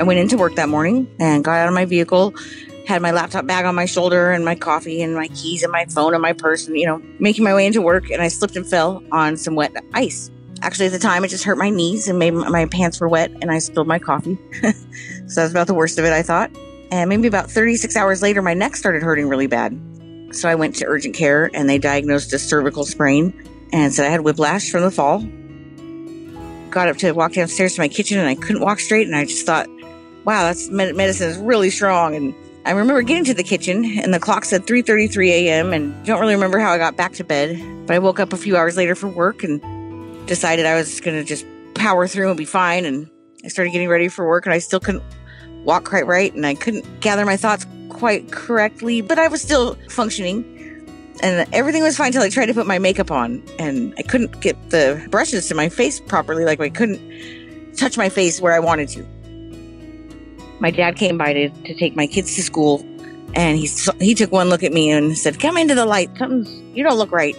I 0.00 0.02
went 0.02 0.18
into 0.18 0.38
work 0.38 0.54
that 0.54 0.70
morning 0.70 1.14
and 1.18 1.44
got 1.44 1.58
out 1.58 1.68
of 1.68 1.74
my 1.74 1.84
vehicle, 1.84 2.32
had 2.86 3.02
my 3.02 3.10
laptop 3.10 3.46
bag 3.46 3.66
on 3.66 3.74
my 3.74 3.84
shoulder 3.84 4.30
and 4.30 4.46
my 4.46 4.54
coffee 4.54 5.02
and 5.02 5.14
my 5.14 5.28
keys 5.28 5.62
and 5.62 5.70
my 5.70 5.84
phone 5.84 6.14
and 6.14 6.22
my 6.22 6.32
purse 6.32 6.66
and, 6.66 6.78
you 6.78 6.86
know, 6.86 7.02
making 7.18 7.44
my 7.44 7.52
way 7.52 7.66
into 7.66 7.82
work 7.82 8.08
and 8.10 8.22
I 8.22 8.28
slipped 8.28 8.56
and 8.56 8.66
fell 8.66 9.02
on 9.12 9.36
some 9.36 9.56
wet 9.56 9.74
ice. 9.92 10.30
Actually, 10.62 10.86
at 10.86 10.92
the 10.92 10.98
time, 10.98 11.22
it 11.22 11.28
just 11.28 11.44
hurt 11.44 11.58
my 11.58 11.68
knees 11.68 12.08
and 12.08 12.18
made 12.18 12.30
my 12.30 12.64
pants 12.64 12.98
were 12.98 13.10
wet 13.10 13.30
and 13.42 13.50
I 13.50 13.58
spilled 13.58 13.88
my 13.88 13.98
coffee. 13.98 14.38
so 14.62 14.70
that 15.34 15.42
was 15.42 15.50
about 15.50 15.66
the 15.66 15.74
worst 15.74 15.98
of 15.98 16.06
it, 16.06 16.14
I 16.14 16.22
thought. 16.22 16.50
And 16.90 17.10
maybe 17.10 17.28
about 17.28 17.50
36 17.50 17.94
hours 17.94 18.22
later, 18.22 18.40
my 18.40 18.54
neck 18.54 18.76
started 18.76 19.02
hurting 19.02 19.28
really 19.28 19.48
bad. 19.48 19.78
So 20.32 20.48
I 20.48 20.54
went 20.54 20.76
to 20.76 20.86
urgent 20.86 21.14
care 21.14 21.50
and 21.52 21.68
they 21.68 21.76
diagnosed 21.76 22.32
a 22.32 22.38
cervical 22.38 22.86
sprain 22.86 23.34
and 23.70 23.92
said 23.92 24.06
I 24.06 24.08
had 24.08 24.22
whiplash 24.22 24.70
from 24.70 24.80
the 24.80 24.90
fall. 24.90 25.18
Got 26.70 26.88
up 26.88 26.96
to 26.98 27.12
walk 27.12 27.34
downstairs 27.34 27.74
to 27.74 27.82
my 27.82 27.88
kitchen 27.88 28.18
and 28.18 28.28
I 28.28 28.34
couldn't 28.34 28.62
walk 28.62 28.80
straight 28.80 29.06
and 29.06 29.14
I 29.14 29.26
just 29.26 29.44
thought, 29.44 29.68
wow, 30.24 30.44
that's 30.44 30.68
medicine 30.68 31.28
is 31.28 31.38
really 31.38 31.70
strong. 31.70 32.14
And 32.14 32.34
I 32.66 32.72
remember 32.72 33.02
getting 33.02 33.24
to 33.24 33.34
the 33.34 33.42
kitchen 33.42 33.84
and 34.00 34.12
the 34.12 34.20
clock 34.20 34.44
said 34.44 34.66
3:33 34.66 35.28
a.m. 35.30 35.72
and 35.72 36.04
don't 36.04 36.20
really 36.20 36.34
remember 36.34 36.58
how 36.58 36.72
I 36.72 36.78
got 36.78 36.96
back 36.96 37.12
to 37.14 37.24
bed, 37.24 37.58
but 37.86 37.94
I 37.94 37.98
woke 37.98 38.20
up 38.20 38.32
a 38.32 38.36
few 38.36 38.56
hours 38.56 38.76
later 38.76 38.94
for 38.94 39.08
work 39.08 39.42
and 39.42 39.60
decided 40.26 40.66
I 40.66 40.74
was 40.74 41.00
going 41.00 41.16
to 41.16 41.24
just 41.24 41.46
power 41.74 42.06
through 42.06 42.28
and 42.28 42.36
be 42.36 42.44
fine 42.44 42.84
and 42.84 43.08
I 43.44 43.48
started 43.48 43.70
getting 43.70 43.88
ready 43.88 44.08
for 44.08 44.28
work 44.28 44.44
and 44.44 44.52
I 44.52 44.58
still 44.58 44.80
couldn't 44.80 45.02
walk 45.64 45.84
quite 45.84 46.06
right 46.06 46.32
and 46.34 46.46
I 46.46 46.54
couldn't 46.54 47.00
gather 47.00 47.24
my 47.24 47.36
thoughts 47.36 47.66
quite 47.88 48.30
correctly, 48.30 49.00
but 49.00 49.18
I 49.18 49.28
was 49.28 49.40
still 49.40 49.76
functioning. 49.88 50.44
And 51.22 51.46
everything 51.52 51.82
was 51.82 51.96
fine 51.96 52.08
until 52.08 52.22
I 52.22 52.30
tried 52.30 52.46
to 52.46 52.54
put 52.54 52.66
my 52.66 52.78
makeup 52.78 53.10
on 53.10 53.42
and 53.58 53.94
I 53.98 54.02
couldn't 54.02 54.40
get 54.40 54.56
the 54.70 55.06
brushes 55.10 55.48
to 55.48 55.54
my 55.54 55.68
face 55.68 56.00
properly 56.00 56.44
like 56.44 56.60
I 56.60 56.70
couldn't 56.70 57.76
touch 57.76 57.98
my 57.98 58.08
face 58.08 58.40
where 58.40 58.52
I 58.52 58.58
wanted 58.58 58.88
to 58.90 59.06
my 60.60 60.70
dad 60.70 60.96
came 60.96 61.18
by 61.18 61.32
to, 61.32 61.48
to 61.48 61.74
take 61.74 61.96
my 61.96 62.06
kids 62.06 62.34
to 62.36 62.42
school 62.42 62.84
and 63.34 63.58
he 63.58 63.68
he 64.00 64.14
took 64.14 64.32
one 64.32 64.48
look 64.48 64.62
at 64.62 64.72
me 64.72 64.90
and 64.90 65.16
said, 65.16 65.40
"Come 65.40 65.56
into 65.56 65.74
the 65.74 65.86
light. 65.86 66.10
Something's 66.18 66.50
you 66.76 66.82
don't 66.82 66.98
look 66.98 67.12
right." 67.12 67.36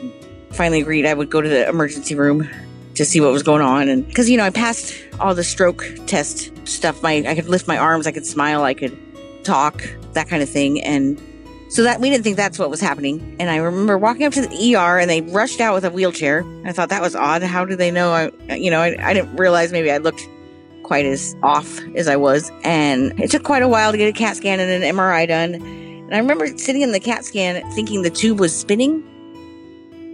Finally 0.52 0.82
agreed 0.82 1.06
I 1.06 1.14
would 1.14 1.30
go 1.30 1.42
to 1.42 1.48
the 1.48 1.68
emergency 1.68 2.16
room 2.16 2.50
to 2.96 3.06
see 3.06 3.22
what 3.22 3.32
was 3.32 3.44
going 3.44 3.62
on, 3.62 3.90
and 3.90 4.08
because 4.08 4.30
you 4.30 4.38
know 4.38 4.44
I 4.44 4.50
passed 4.50 4.96
all 5.20 5.36
the 5.36 5.44
stroke 5.44 5.86
test 6.08 6.52
stuff. 6.68 7.02
My 7.04 7.24
I 7.28 7.36
could 7.36 7.48
lift 7.48 7.68
my 7.68 7.78
arms, 7.78 8.08
I 8.08 8.12
could 8.12 8.26
smile, 8.26 8.64
I 8.64 8.74
could 8.74 8.98
talk, 9.44 9.84
that 10.14 10.28
kind 10.28 10.42
of 10.42 10.50
thing, 10.50 10.82
and 10.82 11.22
so 11.70 11.84
that 11.84 12.02
we 12.02 12.10
didn't 12.10 12.24
think 12.24 12.36
that's 12.36 12.60
what 12.60 12.70
was 12.70 12.82
happening. 12.82 13.36
And 13.40 13.50
I 13.50 13.58
remember 13.58 13.98
walking 13.98 14.26
up 14.26 14.34
to 14.34 14.42
the 14.42 14.76
ER, 14.76 15.00
and 15.00 15.10
they 15.10 15.22
rushed 15.22 15.62
out 15.62 15.74
with 15.74 15.86
a 15.86 15.90
wheelchair. 15.90 16.46
I 16.66 16.74
thought 16.74 16.90
that 16.90 17.02
was 17.02 17.16
odd. 17.16 17.44
How 17.44 17.66
do 17.66 17.76
they 17.76 17.92
know? 17.92 18.12
I 18.12 18.56
you 18.56 18.72
know 18.72 18.82
I, 18.82 19.10
I 19.10 19.14
didn't 19.14 19.36
realize 19.36 19.72
maybe 19.72 19.92
I 19.92 19.98
looked 19.98 20.28
quite 20.92 21.06
as 21.06 21.38
off 21.42 21.80
as 21.96 22.10
I 22.10 22.18
was. 22.18 22.52
And 22.66 23.18
it 23.18 23.32
took 23.32 23.44
quite 23.44 23.64
a 23.64 23.68
while 23.70 23.94
to 23.94 23.98
get 23.98 24.10
a 24.10 24.12
CAT 24.12 24.36
scan 24.36 24.60
and 24.60 24.84
an 24.84 24.94
MRI 24.94 25.26
done. 25.26 25.54
And 25.56 26.14
I 26.14 26.18
remember 26.18 26.48
sitting 26.58 26.82
in 26.82 26.92
the 26.92 27.00
CAT 27.00 27.24
scan 27.24 27.64
thinking 27.72 28.02
the 28.02 28.10
tube 28.10 28.42
was 28.42 28.54
spinning. 28.54 29.02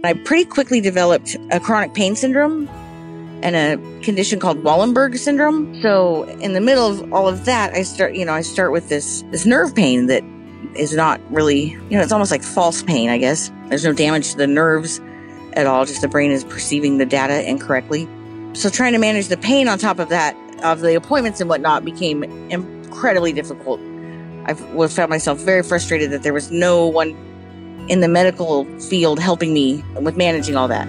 I 0.04 0.12
pretty 0.12 0.44
quickly 0.44 0.80
developed 0.80 1.36
a 1.50 1.58
chronic 1.58 1.94
pain 1.94 2.14
syndrome 2.14 2.68
and 3.42 3.56
a 3.56 4.02
condition 4.04 4.38
called 4.38 4.62
Wallenberg 4.62 5.18
syndrome. 5.18 5.82
So 5.82 6.22
in 6.38 6.52
the 6.52 6.60
middle 6.60 6.86
of 6.86 7.12
all 7.12 7.26
of 7.26 7.44
that, 7.46 7.74
I 7.74 7.82
start, 7.82 8.14
you 8.14 8.24
know, 8.24 8.32
I 8.32 8.42
start 8.42 8.70
with 8.70 8.88
this 8.88 9.24
this 9.32 9.44
nerve 9.46 9.74
pain 9.74 10.06
that 10.06 10.22
is 10.76 10.94
not 10.94 11.20
really, 11.28 11.70
you 11.70 11.96
know, 11.96 12.02
it's 12.02 12.12
almost 12.12 12.30
like 12.30 12.44
false 12.44 12.84
pain, 12.84 13.10
I 13.10 13.18
guess. 13.18 13.50
There's 13.66 13.84
no 13.84 13.92
damage 13.92 14.30
to 14.30 14.36
the 14.36 14.46
nerves 14.46 15.00
at 15.54 15.66
all, 15.66 15.84
just 15.86 16.02
the 16.02 16.08
brain 16.08 16.30
is 16.30 16.44
perceiving 16.44 16.98
the 16.98 17.06
data 17.06 17.44
incorrectly. 17.50 18.08
So 18.52 18.70
trying 18.70 18.92
to 18.92 19.00
manage 19.00 19.26
the 19.26 19.36
pain 19.36 19.66
on 19.66 19.78
top 19.78 19.98
of 19.98 20.08
that 20.10 20.36
of 20.62 20.80
the 20.80 20.94
appointments 20.94 21.40
and 21.40 21.48
whatnot 21.48 21.84
became 21.84 22.22
incredibly 22.50 23.32
difficult. 23.32 23.80
I 24.46 24.54
found 24.54 25.10
myself 25.10 25.38
very 25.40 25.62
frustrated 25.62 26.10
that 26.10 26.22
there 26.22 26.32
was 26.32 26.50
no 26.50 26.86
one 26.86 27.10
in 27.88 28.00
the 28.00 28.08
medical 28.08 28.64
field 28.80 29.18
helping 29.18 29.52
me 29.52 29.84
with 30.00 30.16
managing 30.16 30.56
all 30.56 30.68
that. 30.68 30.86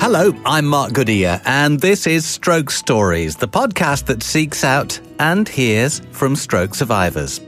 Hello, 0.00 0.32
I'm 0.44 0.66
Mark 0.66 0.92
Goodyear, 0.92 1.40
and 1.44 1.80
this 1.80 2.06
is 2.06 2.24
Stroke 2.24 2.70
Stories, 2.70 3.36
the 3.36 3.46
podcast 3.46 4.06
that 4.06 4.22
seeks 4.22 4.64
out 4.64 4.98
and 5.18 5.48
hears 5.48 6.00
from 6.10 6.34
stroke 6.34 6.74
survivors. 6.74 7.40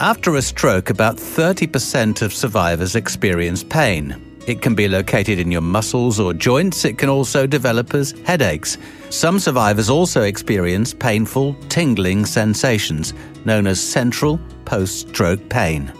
After 0.00 0.34
a 0.34 0.42
stroke, 0.42 0.90
about 0.90 1.16
30% 1.16 2.22
of 2.22 2.32
survivors 2.32 2.96
experience 2.96 3.62
pain. 3.62 4.33
It 4.46 4.60
can 4.60 4.74
be 4.74 4.88
located 4.88 5.38
in 5.38 5.50
your 5.50 5.62
muscles 5.62 6.20
or 6.20 6.34
joints. 6.34 6.84
It 6.84 6.98
can 6.98 7.08
also 7.08 7.46
develop 7.46 7.94
as 7.94 8.12
headaches. 8.26 8.76
Some 9.08 9.38
survivors 9.38 9.88
also 9.88 10.22
experience 10.22 10.92
painful, 10.92 11.56
tingling 11.70 12.26
sensations 12.26 13.14
known 13.46 13.66
as 13.66 13.80
central 13.80 14.38
post 14.66 15.08
stroke 15.08 15.48
pain. 15.48 15.90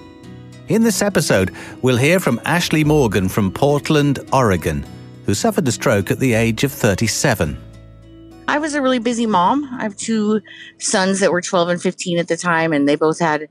In 0.69 0.83
this 0.83 1.00
episode, 1.00 1.54
we'll 1.81 1.97
hear 1.97 2.21
from 2.21 2.38
Ashley 2.44 2.84
Morgan 2.84 3.31
from 3.31 3.50
Portland, 3.50 4.19
Oregon, 4.31 4.84
who 5.25 5.33
suffered 5.33 5.66
a 5.66 5.72
stroke 5.72 6.10
at 6.10 6.19
the 6.19 6.34
age 6.34 6.65
of 6.65 6.72
37. 6.72 7.59
I 8.47 8.59
was 8.59 8.75
a 8.75 8.83
really 8.83 8.99
busy 8.99 9.25
mom. 9.25 9.65
I 9.72 9.84
have 9.84 9.97
two 9.97 10.43
sons 10.78 11.21
that 11.21 11.33
were 11.33 11.41
12 11.41 11.69
and 11.71 11.83
15 11.83 12.19
at 12.19 12.28
the 12.28 12.37
time, 12.37 12.75
and 12.75 12.87
they 12.87 12.97
both 12.97 13.21
had 13.21 13.49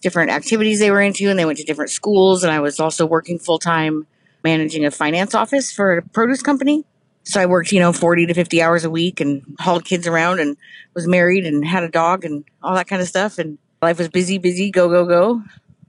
different 0.00 0.32
activities 0.32 0.80
they 0.80 0.90
were 0.90 1.00
into, 1.00 1.30
and 1.30 1.38
they 1.38 1.44
went 1.44 1.58
to 1.58 1.64
different 1.64 1.92
schools. 1.92 2.42
And 2.42 2.52
I 2.52 2.58
was 2.58 2.80
also 2.80 3.06
working 3.06 3.38
full 3.38 3.60
time 3.60 4.08
managing 4.44 4.84
a 4.84 4.90
finance 4.90 5.34
office 5.34 5.72
for 5.72 5.98
a 5.98 6.02
produce 6.02 6.42
company. 6.42 6.84
So 7.24 7.40
I 7.40 7.46
worked, 7.46 7.72
you 7.72 7.80
know, 7.80 7.92
40 7.92 8.26
to 8.26 8.34
50 8.34 8.62
hours 8.62 8.84
a 8.84 8.90
week 8.90 9.20
and 9.20 9.42
hauled 9.58 9.86
kids 9.86 10.06
around 10.06 10.40
and 10.40 10.56
was 10.92 11.08
married 11.08 11.46
and 11.46 11.66
had 11.66 11.82
a 11.82 11.88
dog 11.88 12.24
and 12.24 12.44
all 12.62 12.74
that 12.74 12.86
kind 12.86 13.00
of 13.00 13.08
stuff. 13.08 13.38
And 13.38 13.58
life 13.80 13.98
was 13.98 14.10
busy, 14.10 14.36
busy, 14.36 14.70
go, 14.70 14.88
go, 14.88 15.06
go. 15.06 15.42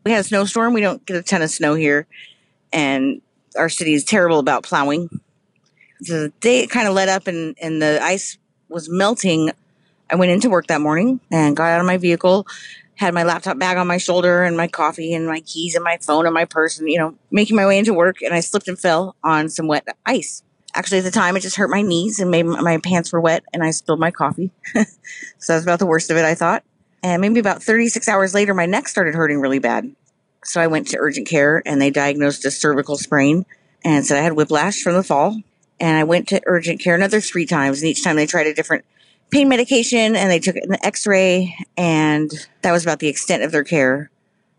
We 0.05 0.11
had 0.11 0.21
a 0.21 0.23
snowstorm. 0.23 0.73
We 0.73 0.81
don't 0.81 1.05
get 1.05 1.17
a 1.17 1.21
ton 1.21 1.41
of 1.41 1.49
snow 1.49 1.75
here. 1.75 2.07
And 2.71 3.21
our 3.57 3.67
city 3.67 3.93
is 3.93 4.05
terrible 4.05 4.39
about 4.39 4.63
plowing. 4.63 5.09
So 6.03 6.23
the 6.23 6.29
day 6.39 6.61
it 6.61 6.69
kind 6.69 6.87
of 6.87 6.93
let 6.93 7.09
up 7.09 7.27
and, 7.27 7.57
and 7.61 7.81
the 7.81 7.99
ice 8.01 8.37
was 8.69 8.89
melting, 8.89 9.51
I 10.09 10.15
went 10.15 10.31
into 10.31 10.49
work 10.49 10.67
that 10.67 10.81
morning 10.81 11.19
and 11.31 11.55
got 11.55 11.71
out 11.71 11.81
of 11.81 11.85
my 11.85 11.97
vehicle 11.97 12.47
had 12.95 13.13
my 13.13 13.23
laptop 13.23 13.59
bag 13.59 13.77
on 13.77 13.87
my 13.87 13.97
shoulder 13.97 14.43
and 14.43 14.55
my 14.55 14.67
coffee 14.67 15.13
and 15.13 15.27
my 15.27 15.41
keys 15.41 15.75
and 15.75 15.83
my 15.83 15.97
phone 16.01 16.25
and 16.25 16.33
my 16.33 16.45
purse 16.45 16.79
and, 16.79 16.89
you 16.89 16.97
know, 16.97 17.15
making 17.29 17.55
my 17.55 17.65
way 17.65 17.77
into 17.77 17.93
work 17.93 18.21
and 18.21 18.33
I 18.33 18.39
slipped 18.39 18.67
and 18.67 18.79
fell 18.79 19.15
on 19.23 19.49
some 19.49 19.67
wet 19.67 19.85
ice. 20.05 20.43
Actually, 20.73 20.99
at 20.99 21.03
the 21.05 21.11
time, 21.11 21.37
it 21.37 21.41
just 21.41 21.55
hurt 21.55 21.69
my 21.69 21.81
knees 21.81 22.19
and 22.19 22.31
made 22.31 22.43
my 22.43 22.77
pants 22.77 23.11
were 23.11 23.21
wet 23.21 23.43
and 23.53 23.63
I 23.63 23.71
spilled 23.71 23.99
my 23.99 24.11
coffee. 24.11 24.51
so 24.73 24.83
that 25.47 25.55
was 25.55 25.63
about 25.63 25.79
the 25.79 25.85
worst 25.85 26.09
of 26.09 26.17
it, 26.17 26.25
I 26.25 26.35
thought. 26.35 26.63
And 27.03 27.21
maybe 27.21 27.39
about 27.39 27.63
36 27.63 28.07
hours 28.07 28.33
later, 28.33 28.53
my 28.53 28.65
neck 28.65 28.87
started 28.87 29.15
hurting 29.15 29.39
really 29.39 29.59
bad. 29.59 29.93
So 30.43 30.61
I 30.61 30.67
went 30.67 30.87
to 30.89 30.97
urgent 30.99 31.27
care 31.27 31.61
and 31.65 31.81
they 31.81 31.91
diagnosed 31.91 32.45
a 32.45 32.51
cervical 32.51 32.97
sprain 32.97 33.45
and 33.83 34.05
said 34.05 34.17
I 34.17 34.21
had 34.21 34.33
whiplash 34.33 34.81
from 34.81 34.95
the 34.95 35.03
fall. 35.03 35.39
And 35.79 35.97
I 35.97 36.03
went 36.03 36.29
to 36.29 36.41
urgent 36.45 36.81
care 36.81 36.95
another 36.95 37.19
three 37.19 37.45
times 37.45 37.81
and 37.81 37.89
each 37.89 38.03
time 38.03 38.15
they 38.15 38.25
tried 38.25 38.47
a 38.47 38.53
different 38.53 38.85
pain 39.31 39.49
medication 39.49 40.15
and 40.15 40.29
they 40.29 40.39
took 40.39 40.55
an 40.55 40.77
x-ray 40.83 41.55
and 41.77 42.31
that 42.61 42.71
was 42.71 42.83
about 42.83 42.99
the 42.99 43.07
extent 43.07 43.43
of 43.43 43.51
their 43.51 43.63
care. 43.63 44.09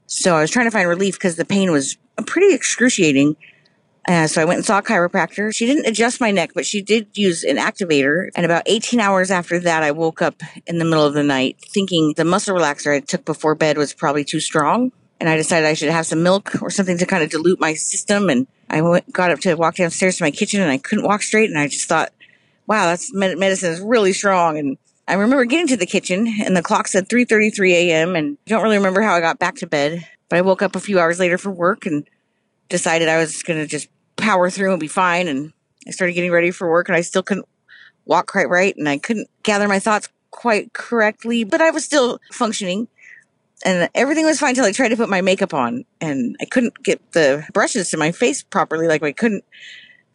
So 0.07 0.37
I 0.37 0.41
was 0.41 0.51
trying 0.51 0.67
to 0.67 0.71
find 0.71 0.89
relief 0.89 1.15
because 1.15 1.37
the 1.37 1.45
pain 1.45 1.73
was 1.73 1.97
pretty 2.27 2.55
excruciating. 2.55 3.37
Uh, 4.09 4.27
so 4.29 4.41
I 4.41 4.45
went 4.45 4.59
and 4.59 4.65
saw 4.65 4.79
a 4.79 4.83
chiropractor. 4.83 5.53
She 5.53 5.67
didn't 5.67 5.87
adjust 5.87 6.21
my 6.21 6.31
neck, 6.31 6.53
but 6.55 6.65
she 6.65 6.81
did 6.81 7.09
use 7.15 7.43
an 7.43 7.57
activator. 7.57 8.29
And 8.37 8.47
about 8.47 8.63
18 8.67 9.01
hours 9.01 9.33
after 9.33 9.59
that, 9.61 9.83
I 9.83 9.91
woke 9.91 10.23
up 10.23 10.43
in 10.67 10.79
the 10.79 10.85
middle 10.85 11.05
of 11.05 11.15
the 11.15 11.25
night 11.25 11.57
thinking 11.61 12.15
the 12.17 12.25
muscle 12.25 12.57
relaxer 12.57 12.95
I 12.95 13.01
took 13.01 13.25
before 13.25 13.57
bed 13.57 13.77
was 13.77 13.93
probably 13.93 14.25
too 14.25 14.41
strong. 14.41 14.93
And 15.19 15.29
I 15.29 15.37
decided 15.37 15.67
I 15.67 15.75
should 15.75 15.91
have 15.91 16.07
some 16.07 16.23
milk 16.23 16.63
or 16.63 16.71
something 16.71 16.99
to 16.99 17.07
kind 17.07 17.25
of 17.25 17.31
dilute 17.31 17.59
my 17.59 17.75
system. 17.75 18.29
And 18.29 18.47
I 18.71 18.83
went, 18.83 19.13
got 19.13 19.33
up 19.33 19.41
to 19.41 19.55
walk 19.55 19.77
downstairs 19.77 20.19
to 20.19 20.25
my 20.25 20.31
kitchen 20.31 20.61
and 20.61 20.71
I 20.71 20.79
couldn't 20.79 21.05
walk 21.05 21.23
straight. 21.23 21.51
And 21.51 21.59
I 21.59 21.67
just 21.67 21.89
thought, 21.89 22.13
wow, 22.67 22.87
that's 22.87 23.13
medicine 23.13 23.73
is 23.73 23.81
really 23.81 24.13
strong. 24.13 24.59
And 24.59 24.79
I 25.09 25.15
remember 25.15 25.45
getting 25.45 25.69
to 25.69 25.77
the 25.77 25.87
kitchen 25.87 26.27
and 26.45 26.57
the 26.57 26.63
clock 26.63 26.89
said 26.89 27.09
3:33 27.09 27.73
a.m. 27.73 28.17
and 28.17 28.39
I 28.47 28.51
don't 28.51 28.63
really 28.63 28.77
remember 28.77 29.03
how 29.03 29.15
I 29.15 29.21
got 29.21 29.39
back 29.39 29.57
to 29.57 29.67
bed, 29.67 30.07
but 30.29 30.37
I 30.37 30.43
woke 30.43 30.63
up 30.63 30.77
a 30.77 30.81
few 30.81 30.99
hours 30.99 31.19
later 31.21 31.39
for 31.39 31.51
work 31.51 31.87
and 31.87 32.09
decided 32.69 33.09
I 33.09 33.19
was 33.19 33.43
going 33.43 33.61
to 33.61 33.67
just 33.67 33.89
power 34.17 34.51
through 34.51 34.73
and 34.73 34.81
be 34.81 34.89
fine 34.89 35.29
and 35.29 35.53
I 35.87 35.93
started 35.93 36.15
getting 36.15 36.33
ready 36.33 36.51
for 36.51 36.69
work 36.69 36.89
and 36.89 36.97
I 36.97 37.03
still 37.03 37.23
couldn't 37.23 37.47
walk 38.05 38.27
quite 38.27 38.49
right 38.49 38.75
and 38.77 38.89
I 38.89 38.99
couldn't 38.99 39.29
gather 39.43 39.69
my 39.69 39.79
thoughts 39.79 40.09
quite 40.31 40.73
correctly, 40.73 41.45
but 41.45 41.61
I 41.61 41.71
was 41.71 41.85
still 41.85 42.19
functioning 42.33 42.89
and 43.65 43.89
everything 43.95 44.27
was 44.27 44.41
fine 44.41 44.51
until 44.51 44.65
I 44.65 44.73
tried 44.73 44.89
to 44.89 44.97
put 44.97 45.09
my 45.09 45.21
makeup 45.21 45.55
on 45.55 45.85
and 46.01 46.37
I 46.41 46.45
couldn't 46.45 46.83
get 46.83 47.13
the 47.13 47.47
brushes 47.53 47.91
to 47.91 47.97
my 47.97 48.13
face 48.13 48.43
properly. 48.43 48.89
Like 48.89 49.03
I 49.03 49.13
couldn't 49.13 49.45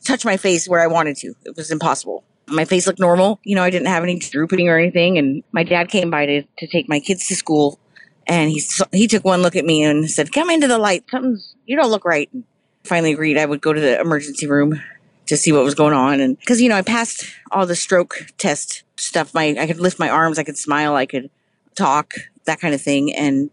touch 0.03 0.25
my 0.25 0.37
face 0.37 0.67
where 0.67 0.81
I 0.81 0.87
wanted 0.87 1.15
to. 1.17 1.33
It 1.45 1.55
was 1.55 1.71
impossible. 1.71 2.23
My 2.51 2.65
face 2.65 2.87
looked 2.87 2.99
normal. 2.99 3.39
You 3.43 3.55
know, 3.55 3.63
I 3.63 3.69
didn't 3.69 3.87
have 3.87 4.03
any 4.03 4.19
drooping 4.19 4.67
or 4.69 4.77
anything. 4.77 5.17
And 5.17 5.43
my 5.51 5.63
dad 5.63 5.89
came 5.89 6.09
by 6.09 6.25
to, 6.25 6.43
to 6.59 6.67
take 6.67 6.89
my 6.89 6.99
kids 6.99 7.27
to 7.27 7.35
school 7.35 7.79
and 8.27 8.51
he, 8.51 8.61
he 8.91 9.07
took 9.07 9.25
one 9.25 9.41
look 9.41 9.55
at 9.55 9.65
me 9.65 9.83
and 9.83 10.09
said, 10.09 10.31
come 10.31 10.49
into 10.49 10.67
the 10.67 10.77
light. 10.77 11.03
Something's, 11.09 11.55
you 11.65 11.75
don't 11.75 11.89
look 11.89 12.05
right. 12.05 12.29
And 12.33 12.43
finally 12.83 13.13
agreed 13.13 13.37
I 13.37 13.45
would 13.45 13.61
go 13.61 13.73
to 13.73 13.81
the 13.81 13.99
emergency 13.99 14.47
room 14.47 14.81
to 15.27 15.37
see 15.37 15.51
what 15.51 15.63
was 15.63 15.75
going 15.75 15.93
on. 15.93 16.19
And 16.19 16.43
cause, 16.45 16.61
you 16.61 16.69
know, 16.69 16.75
I 16.75 16.81
passed 16.81 17.25
all 17.51 17.65
the 17.65 17.75
stroke 17.75 18.27
test 18.37 18.83
stuff. 18.97 19.33
My, 19.33 19.55
I 19.59 19.67
could 19.67 19.79
lift 19.79 19.99
my 19.99 20.09
arms. 20.09 20.37
I 20.37 20.43
could 20.43 20.57
smile. 20.57 20.95
I 20.95 21.05
could 21.05 21.29
talk 21.75 22.13
that 22.45 22.59
kind 22.59 22.73
of 22.73 22.81
thing. 22.81 23.13
And 23.15 23.49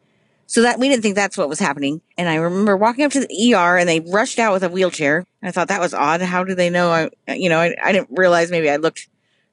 so 0.48 0.62
that 0.62 0.78
we 0.78 0.88
didn't 0.88 1.02
think 1.02 1.14
that's 1.14 1.36
what 1.36 1.50
was 1.50 1.58
happening. 1.58 2.00
And 2.16 2.26
I 2.26 2.36
remember 2.36 2.74
walking 2.74 3.04
up 3.04 3.12
to 3.12 3.20
the 3.20 3.54
ER 3.54 3.76
and 3.76 3.86
they 3.86 4.00
rushed 4.00 4.38
out 4.38 4.54
with 4.54 4.62
a 4.62 4.70
wheelchair. 4.70 5.18
And 5.42 5.48
I 5.48 5.52
thought 5.52 5.68
that 5.68 5.78
was 5.78 5.92
odd. 5.92 6.22
How 6.22 6.42
do 6.42 6.54
they 6.54 6.70
know? 6.70 6.90
I, 6.90 7.34
you 7.34 7.50
know, 7.50 7.60
I, 7.60 7.76
I 7.84 7.92
didn't 7.92 8.08
realize 8.10 8.50
maybe 8.50 8.70
I 8.70 8.76
looked 8.76 9.08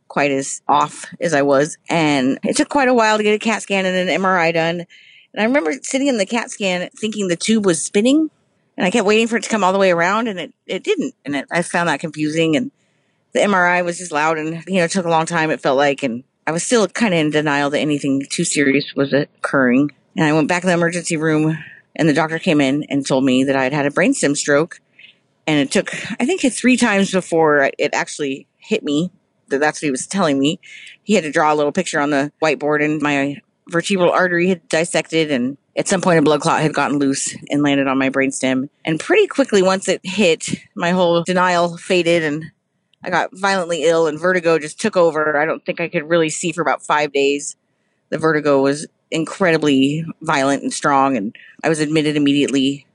quite 0.07 0.31
as 0.31 0.61
off 0.69 1.05
as 1.19 1.33
I 1.33 1.41
was. 1.41 1.77
And 1.89 2.39
it 2.43 2.55
took 2.55 2.69
quite 2.69 2.87
a 2.87 2.93
while 2.93 3.17
to 3.17 3.23
get 3.23 3.35
a 3.35 3.39
CAT 3.39 3.61
scan 3.61 3.85
and 3.85 4.09
an 4.09 4.21
MRI 4.21 4.53
done. 4.53 4.85
And 5.33 5.41
I 5.41 5.43
remember 5.43 5.73
sitting 5.81 6.07
in 6.07 6.17
the 6.17 6.25
CAT 6.25 6.49
scan 6.49 6.89
thinking 6.95 7.27
the 7.27 7.35
tube 7.35 7.65
was 7.65 7.83
spinning 7.83 8.29
and 8.77 8.85
I 8.85 8.89
kept 8.89 9.05
waiting 9.05 9.27
for 9.27 9.35
it 9.35 9.43
to 9.43 9.49
come 9.49 9.65
all 9.65 9.73
the 9.73 9.79
way 9.79 9.91
around 9.91 10.29
and 10.29 10.39
it, 10.39 10.53
it 10.65 10.85
didn't. 10.85 11.13
And 11.25 11.35
it, 11.35 11.45
I 11.51 11.61
found 11.61 11.89
that 11.89 11.99
confusing 11.99 12.55
and 12.55 12.71
the 13.33 13.41
MRI 13.41 13.83
was 13.83 13.97
just 13.97 14.13
loud 14.13 14.37
and, 14.37 14.63
you 14.65 14.75
know, 14.75 14.85
it 14.85 14.91
took 14.91 15.05
a 15.05 15.09
long 15.09 15.25
time. 15.25 15.51
It 15.51 15.59
felt 15.59 15.75
like, 15.75 16.03
and 16.03 16.23
I 16.47 16.53
was 16.53 16.63
still 16.63 16.87
kind 16.87 17.13
of 17.13 17.19
in 17.19 17.31
denial 17.31 17.69
that 17.71 17.79
anything 17.79 18.25
too 18.29 18.45
serious 18.45 18.93
was 18.95 19.11
occurring. 19.11 19.91
And 20.15 20.25
I 20.25 20.33
went 20.33 20.47
back 20.47 20.61
to 20.61 20.67
the 20.67 20.73
emergency 20.73 21.17
room 21.17 21.57
and 21.95 22.09
the 22.09 22.13
doctor 22.13 22.39
came 22.39 22.61
in 22.61 22.83
and 22.89 23.05
told 23.05 23.23
me 23.23 23.43
that 23.43 23.55
I 23.55 23.63
had 23.63 23.73
had 23.73 23.85
a 23.85 23.91
brainstem 23.91 24.35
stroke. 24.35 24.79
And 25.47 25.59
it 25.59 25.71
took, 25.71 25.93
I 26.19 26.25
think, 26.25 26.41
three 26.41 26.77
times 26.77 27.11
before 27.11 27.69
it 27.77 27.93
actually 27.93 28.47
hit 28.57 28.83
me. 28.83 29.11
That 29.49 29.59
that's 29.59 29.79
what 29.79 29.87
he 29.87 29.91
was 29.91 30.07
telling 30.07 30.39
me. 30.39 30.59
He 31.03 31.13
had 31.13 31.23
to 31.23 31.31
draw 31.31 31.53
a 31.53 31.55
little 31.55 31.71
picture 31.71 31.99
on 31.99 32.09
the 32.09 32.31
whiteboard 32.41 32.83
and 32.83 33.01
my 33.01 33.37
vertebral 33.69 34.11
artery 34.11 34.47
had 34.47 34.67
dissected 34.69 35.31
and 35.31 35.57
at 35.75 35.87
some 35.87 36.01
point 36.01 36.19
a 36.19 36.21
blood 36.21 36.41
clot 36.41 36.61
had 36.61 36.73
gotten 36.73 36.97
loose 36.97 37.35
and 37.49 37.61
landed 37.61 37.87
on 37.87 37.97
my 37.97 38.09
brainstem. 38.09 38.69
And 38.83 38.99
pretty 38.99 39.27
quickly, 39.27 39.61
once 39.61 39.87
it 39.87 40.01
hit, 40.03 40.47
my 40.75 40.91
whole 40.91 41.23
denial 41.23 41.77
faded 41.77 42.23
and 42.23 42.45
I 43.03 43.11
got 43.11 43.29
violently 43.33 43.83
ill 43.83 44.07
and 44.07 44.19
vertigo 44.19 44.57
just 44.57 44.79
took 44.79 44.97
over. 44.97 45.39
I 45.39 45.45
don't 45.45 45.63
think 45.63 45.79
I 45.79 45.89
could 45.89 46.09
really 46.09 46.29
see 46.29 46.51
for 46.51 46.61
about 46.61 46.83
five 46.83 47.13
days. 47.13 47.55
The 48.09 48.17
vertigo 48.17 48.61
was 48.61 48.87
incredibly 49.11 50.05
violent 50.21 50.63
and 50.63 50.73
strong, 50.73 51.17
and 51.17 51.35
I 51.63 51.69
was 51.69 51.79
admitted 51.79 52.15
immediately 52.15 52.85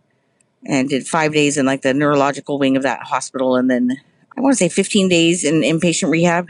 and 0.66 0.88
did 0.88 1.06
five 1.06 1.32
days 1.32 1.56
in 1.56 1.66
like 1.66 1.82
the 1.82 1.94
neurological 1.94 2.58
wing 2.58 2.76
of 2.76 2.82
that 2.82 3.02
hospital, 3.02 3.56
and 3.56 3.70
then 3.70 3.96
I 4.36 4.40
want 4.40 4.52
to 4.52 4.56
say 4.56 4.68
15 4.68 5.08
days 5.08 5.44
in 5.44 5.62
inpatient 5.62 6.10
rehab. 6.10 6.48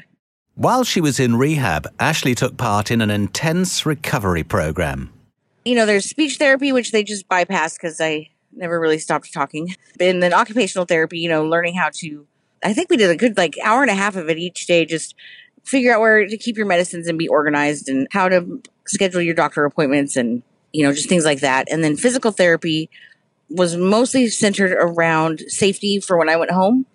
While 0.55 0.85
she 0.85 1.01
was 1.01 1.19
in 1.19 1.37
rehab, 1.37 1.87
Ashley 1.99 2.35
took 2.35 2.57
part 2.57 2.91
in 2.91 3.01
an 3.01 3.11
intense 3.11 3.87
recovery 3.87 4.43
program. 4.43 5.11
You 5.65 5.75
know, 5.75 5.87
there's 5.87 6.05
speech 6.05 6.37
therapy, 6.37 6.73
which 6.73 6.93
they 6.93 7.03
just 7.03 7.29
bypassed 7.29 7.77
because 7.77 8.01
I 8.01 8.29
never 8.53 8.79
really 8.81 8.99
stopped 8.99 9.33
talking. 9.33 9.75
And 9.99 10.23
then 10.23 10.35
occupational 10.35 10.87
therapy, 10.87 11.19
you 11.19 11.29
know, 11.29 11.45
learning 11.45 11.75
how 11.75 11.91
to 11.95 12.27
I 12.63 12.73
think 12.75 12.91
we 12.91 12.97
did 12.97 13.11
a 13.11 13.17
good 13.17 13.37
like 13.37 13.57
hour 13.65 13.83
and 13.83 13.91
a 13.91 13.95
half 13.95 14.17
of 14.17 14.29
it 14.29 14.39
each 14.39 14.67
day, 14.67 14.85
just 14.85 15.15
figure 15.71 15.95
out 15.95 16.01
where 16.01 16.27
to 16.27 16.37
keep 16.37 16.57
your 16.57 16.67
medicines 16.67 17.07
and 17.07 17.17
be 17.17 17.29
organized 17.29 17.89
and 17.89 18.09
how 18.11 18.29
to 18.29 18.61
schedule 18.87 19.23
your 19.23 19.37
doctor 19.37 19.65
appointments 19.65 20.17
and, 20.17 20.43
you 20.73 20.85
know, 20.85 20.93
just 20.93 21.09
things 21.09 21.25
like 21.25 21.41
that. 21.41 21.71
And 21.71 21.85
then 21.85 21.97
physical 21.97 22.33
therapy 22.33 22.91
was 23.49 23.77
mostly 23.77 24.29
centered 24.29 24.73
around 24.73 25.41
safety 25.47 26.01
for 26.01 26.19
when 26.19 26.29
I 26.29 26.37
went 26.37 26.51
home, 26.51 26.87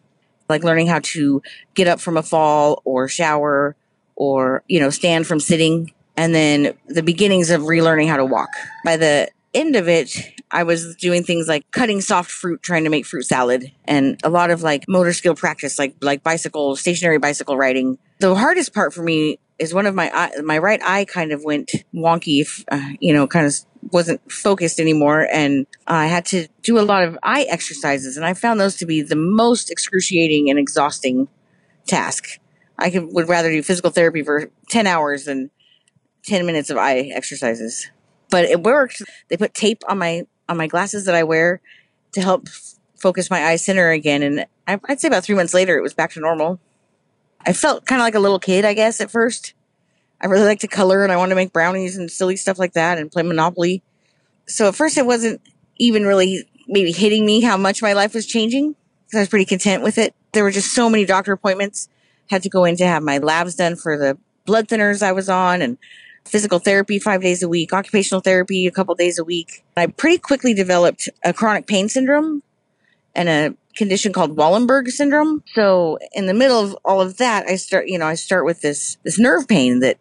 like 0.50 0.66
learning 0.66 0.88
how 0.88 1.00
to 1.04 1.42
get 1.74 1.88
up 1.88 2.02
from 2.02 2.18
a 2.18 2.24
fall 2.24 2.82
or 2.84 3.08
shower 3.08 3.78
or, 4.18 4.62
you 4.68 4.82
know, 4.82 4.90
stand 4.90 5.26
from 5.26 5.40
sitting. 5.40 5.94
And 6.18 6.36
then 6.36 6.74
the 6.88 7.04
beginnings 7.04 7.52
of 7.52 7.62
relearning 7.62 8.10
how 8.10 8.18
to 8.18 8.26
walk. 8.26 8.50
By 8.84 8.98
the 8.98 9.30
end 9.56 9.76
of 9.76 9.88
it, 9.88 10.16
I 10.52 10.64
was 10.64 10.96
doing 10.98 11.24
things 11.24 11.48
like 11.48 11.70
cutting 11.72 12.02
soft 12.02 12.30
fruit, 12.30 12.62
trying 12.62 12.84
to 12.84 12.90
make 12.90 13.06
fruit 13.06 13.24
salad, 13.24 13.72
and 13.86 14.20
a 14.24 14.30
lot 14.30 14.52
of 14.52 14.62
like 14.62 14.86
motor 14.88 15.14
skill 15.14 15.34
practice, 15.34 15.80
like 15.80 15.96
like 16.02 16.22
bicycle, 16.22 16.76
stationary 16.76 17.18
bicycle 17.18 17.58
riding. 17.58 17.98
The 18.20 18.36
hardest 18.36 18.74
part 18.74 18.94
for 18.94 19.02
me 19.02 19.40
is 19.58 19.74
one 19.74 19.86
of 19.86 19.96
my 19.96 20.12
eye, 20.14 20.42
my 20.44 20.58
right 20.58 20.82
eye 20.84 21.06
kind 21.06 21.32
of 21.32 21.44
went 21.44 21.72
wonky, 21.94 22.46
uh, 22.72 22.94
you 23.00 23.14
know, 23.14 23.26
kind 23.26 23.48
of 23.48 23.56
wasn't 23.92 24.32
focused 24.32 24.80
anymore, 24.80 25.28
and 25.32 25.66
I 25.88 26.08
had 26.08 26.26
to 26.28 26.48
do 26.62 26.78
a 26.78 26.82
lot 26.82 27.04
of 27.04 27.18
eye 27.24 27.46
exercises, 27.50 28.18
and 28.18 28.26
I 28.26 28.34
found 28.34 28.60
those 28.60 28.76
to 28.78 28.86
be 28.86 29.02
the 29.02 29.16
most 29.16 29.72
excruciating 29.72 30.50
and 30.50 30.60
exhausting 30.60 31.28
task. 31.88 32.40
I 32.78 32.90
could, 32.90 33.14
would 33.14 33.30
rather 33.30 33.50
do 33.50 33.64
physical 33.64 33.90
therapy 33.90 34.22
for 34.22 34.50
ten 34.70 34.86
hours 34.86 35.26
than 35.26 35.50
ten 36.24 36.46
minutes 36.46 36.70
of 36.70 36.78
eye 36.78 37.12
exercises 37.14 37.90
but 38.30 38.46
it 38.46 38.64
worked. 38.64 39.02
They 39.30 39.38
put 39.38 39.54
tape 39.54 39.84
on 39.88 39.98
my 39.98 40.26
on 40.48 40.58
my 40.58 40.68
glasses 40.68 41.06
that 41.06 41.16
I 41.16 41.24
wear 41.24 41.62
to 42.14 42.22
help 42.22 42.48
f- 42.48 42.76
focus 42.96 43.30
my 43.30 43.44
eye 43.44 43.56
center 43.56 43.90
again. 43.90 44.24
And 44.24 44.46
I, 44.68 44.80
I'd 44.88 45.00
say 45.00 45.08
about 45.08 45.24
three 45.24 45.36
months 45.36 45.54
later, 45.54 45.78
it 45.78 45.82
was 45.82 45.94
back 45.94 46.12
to 46.14 46.20
normal. 46.20 46.60
I 47.46 47.54
felt 47.54 47.86
kind 47.86 48.02
of 48.02 48.06
like 48.06 48.16
a 48.16 48.20
little 48.20 48.40
kid, 48.40 48.66
I 48.66 48.74
guess, 48.74 49.02
at 49.02 49.12
first. 49.12 49.54
I 50.22 50.28
really 50.28 50.46
like 50.46 50.60
to 50.60 50.68
color 50.68 51.04
and 51.04 51.12
I 51.12 51.18
wanted 51.18 51.32
to 51.32 51.36
make 51.36 51.54
brownies 51.54 51.98
and 51.98 52.10
silly 52.10 52.36
stuff 52.36 52.58
like 52.58 52.74
that 52.74 52.98
and 52.98 53.12
play 53.12 53.24
Monopoly. 53.24 53.84
So 54.48 54.68
at 54.70 54.76
first, 54.76 54.98
it 54.98 55.06
wasn't 55.06 55.42
even 55.78 56.06
really 56.06 56.48
maybe 56.68 56.92
hitting 56.92 57.26
me 57.26 57.42
how 57.42 57.58
much 57.58 57.82
my 57.82 57.94
life 57.94 58.14
was 58.14 58.26
changing 58.26 58.76
because 59.06 59.18
I 59.18 59.22
was 59.22 59.30
pretty 59.30 59.46
content 59.46 59.84
with 59.84 59.98
it. 59.98 60.16
There 60.32 60.44
were 60.44 60.52
just 60.52 60.74
so 60.74 60.90
many 60.90 61.06
doctor 61.06 61.34
appointments. 61.34 61.90
Had 62.30 62.44
to 62.44 62.50
go 62.50 62.66
in 62.66 62.76
to 62.78 62.88
have 62.88 63.04
my 63.04 63.20
labs 63.20 63.56
done 63.56 63.76
for 63.76 63.98
the 63.98 64.18
blood 64.46 64.68
thinners 64.68 65.04
I 65.04 65.12
was 65.12 65.30
on 65.30 65.62
and 65.62 65.78
physical 66.26 66.60
therapy 66.60 67.00
five 67.00 67.22
days 67.22 67.44
a 67.44 67.48
week, 67.48 67.72
occupational 67.74 68.22
therapy 68.22 68.68
a 68.68 68.72
couple 68.72 68.96
days 68.96 69.18
a 69.18 69.24
week. 69.24 69.64
I 69.78 69.88
pretty 69.88 70.18
quickly 70.18 70.54
developed 70.54 71.10
a 71.24 71.34
chronic 71.34 71.68
pain 71.68 71.90
syndrome 71.90 72.44
and 73.14 73.30
a 73.30 73.56
condition 73.76 74.14
called 74.14 74.36
Wallenberg 74.36 74.90
syndrome. 74.90 75.44
So 75.54 76.00
in 76.14 76.26
the 76.26 76.34
middle 76.34 76.60
of 76.60 76.78
all 76.84 77.02
of 77.02 77.18
that, 77.18 77.46
I 77.48 77.56
start, 77.56 77.88
you 77.88 77.98
know, 77.98 78.06
I 78.06 78.16
start 78.16 78.46
with 78.46 78.62
this, 78.62 78.98
this 79.04 79.20
nerve 79.20 79.48
pain 79.48 79.80
that 79.82 79.98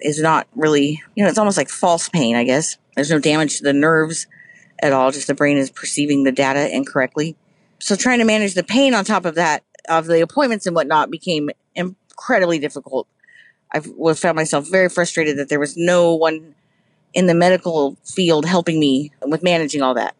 is 0.00 0.20
not 0.20 0.46
really, 0.54 1.02
you 1.14 1.24
know, 1.24 1.30
it's 1.30 1.38
almost 1.38 1.56
like 1.56 1.68
false 1.68 2.08
pain, 2.08 2.36
I 2.36 2.44
guess. 2.44 2.76
There's 2.94 3.10
no 3.10 3.18
damage 3.18 3.58
to 3.58 3.64
the 3.64 3.72
nerves 3.72 4.26
at 4.82 4.92
all. 4.92 5.10
Just 5.10 5.26
the 5.26 5.34
brain 5.34 5.56
is 5.56 5.70
perceiving 5.70 6.24
the 6.24 6.32
data 6.32 6.74
incorrectly. 6.74 7.36
So 7.78 7.96
trying 7.96 8.18
to 8.18 8.24
manage 8.24 8.54
the 8.54 8.64
pain 8.64 8.94
on 8.94 9.04
top 9.04 9.24
of 9.24 9.36
that, 9.36 9.62
of 9.88 10.06
the 10.06 10.20
appointments 10.20 10.66
and 10.66 10.74
whatnot 10.74 11.10
became 11.10 11.50
incredibly 11.74 12.58
difficult. 12.58 13.06
I 13.72 13.80
found 14.14 14.36
myself 14.36 14.70
very 14.70 14.88
frustrated 14.88 15.36
that 15.38 15.48
there 15.48 15.60
was 15.60 15.76
no 15.76 16.14
one 16.14 16.54
in 17.14 17.26
the 17.26 17.34
medical 17.34 17.96
field 18.04 18.46
helping 18.46 18.78
me 18.78 19.12
with 19.22 19.42
managing 19.42 19.82
all 19.82 19.94
that. 19.94 20.14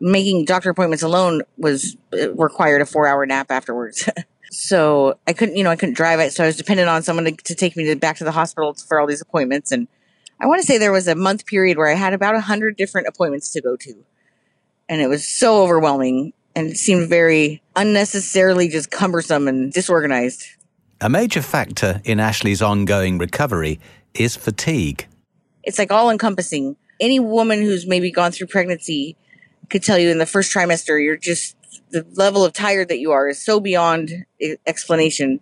Making 0.00 0.44
doctor 0.44 0.70
appointments 0.70 1.02
alone 1.02 1.42
was 1.56 1.96
required 2.34 2.82
a 2.82 2.86
four 2.86 3.06
hour 3.06 3.24
nap 3.26 3.50
afterwards. 3.50 4.08
so 4.50 5.18
I 5.26 5.32
couldn't, 5.32 5.56
you 5.56 5.64
know, 5.64 5.70
I 5.70 5.76
couldn't 5.76 5.94
drive 5.94 6.20
it. 6.20 6.32
So 6.32 6.44
I 6.44 6.46
was 6.46 6.56
dependent 6.56 6.88
on 6.88 7.02
someone 7.02 7.24
to, 7.24 7.32
to 7.32 7.54
take 7.54 7.76
me 7.76 7.84
to, 7.84 7.96
back 7.96 8.16
to 8.18 8.24
the 8.24 8.32
hospital 8.32 8.74
for 8.74 9.00
all 9.00 9.06
these 9.06 9.22
appointments. 9.22 9.72
And 9.72 9.88
I 10.40 10.46
want 10.46 10.60
to 10.60 10.66
say 10.66 10.78
there 10.78 10.92
was 10.92 11.08
a 11.08 11.14
month 11.14 11.46
period 11.46 11.78
where 11.78 11.88
I 11.88 11.94
had 11.94 12.12
about 12.12 12.34
a 12.34 12.40
hundred 12.40 12.76
different 12.76 13.06
appointments 13.06 13.52
to 13.52 13.60
go 13.60 13.76
to. 13.76 13.94
And 14.88 15.00
it 15.00 15.08
was 15.08 15.26
so 15.26 15.62
overwhelming 15.62 16.32
and 16.54 16.68
it 16.68 16.76
seemed 16.76 17.08
very 17.08 17.62
unnecessarily 17.76 18.68
just 18.68 18.90
cumbersome 18.90 19.48
and 19.48 19.72
disorganized. 19.72 20.44
A 21.02 21.08
major 21.08 21.42
factor 21.42 22.00
in 22.04 22.20
Ashley's 22.20 22.62
ongoing 22.62 23.18
recovery 23.18 23.80
is 24.14 24.36
fatigue. 24.36 25.08
It's 25.64 25.76
like 25.76 25.90
all 25.90 26.10
encompassing. 26.10 26.76
Any 27.00 27.18
woman 27.18 27.60
who's 27.60 27.88
maybe 27.88 28.12
gone 28.12 28.30
through 28.30 28.46
pregnancy 28.46 29.16
could 29.68 29.82
tell 29.82 29.98
you 29.98 30.10
in 30.10 30.18
the 30.18 30.26
first 30.26 30.54
trimester, 30.54 31.02
you're 31.02 31.16
just, 31.16 31.56
the 31.90 32.06
level 32.14 32.44
of 32.44 32.52
tired 32.52 32.86
that 32.86 33.00
you 33.00 33.10
are 33.10 33.28
is 33.28 33.44
so 33.44 33.58
beyond 33.58 34.12
explanation. 34.64 35.40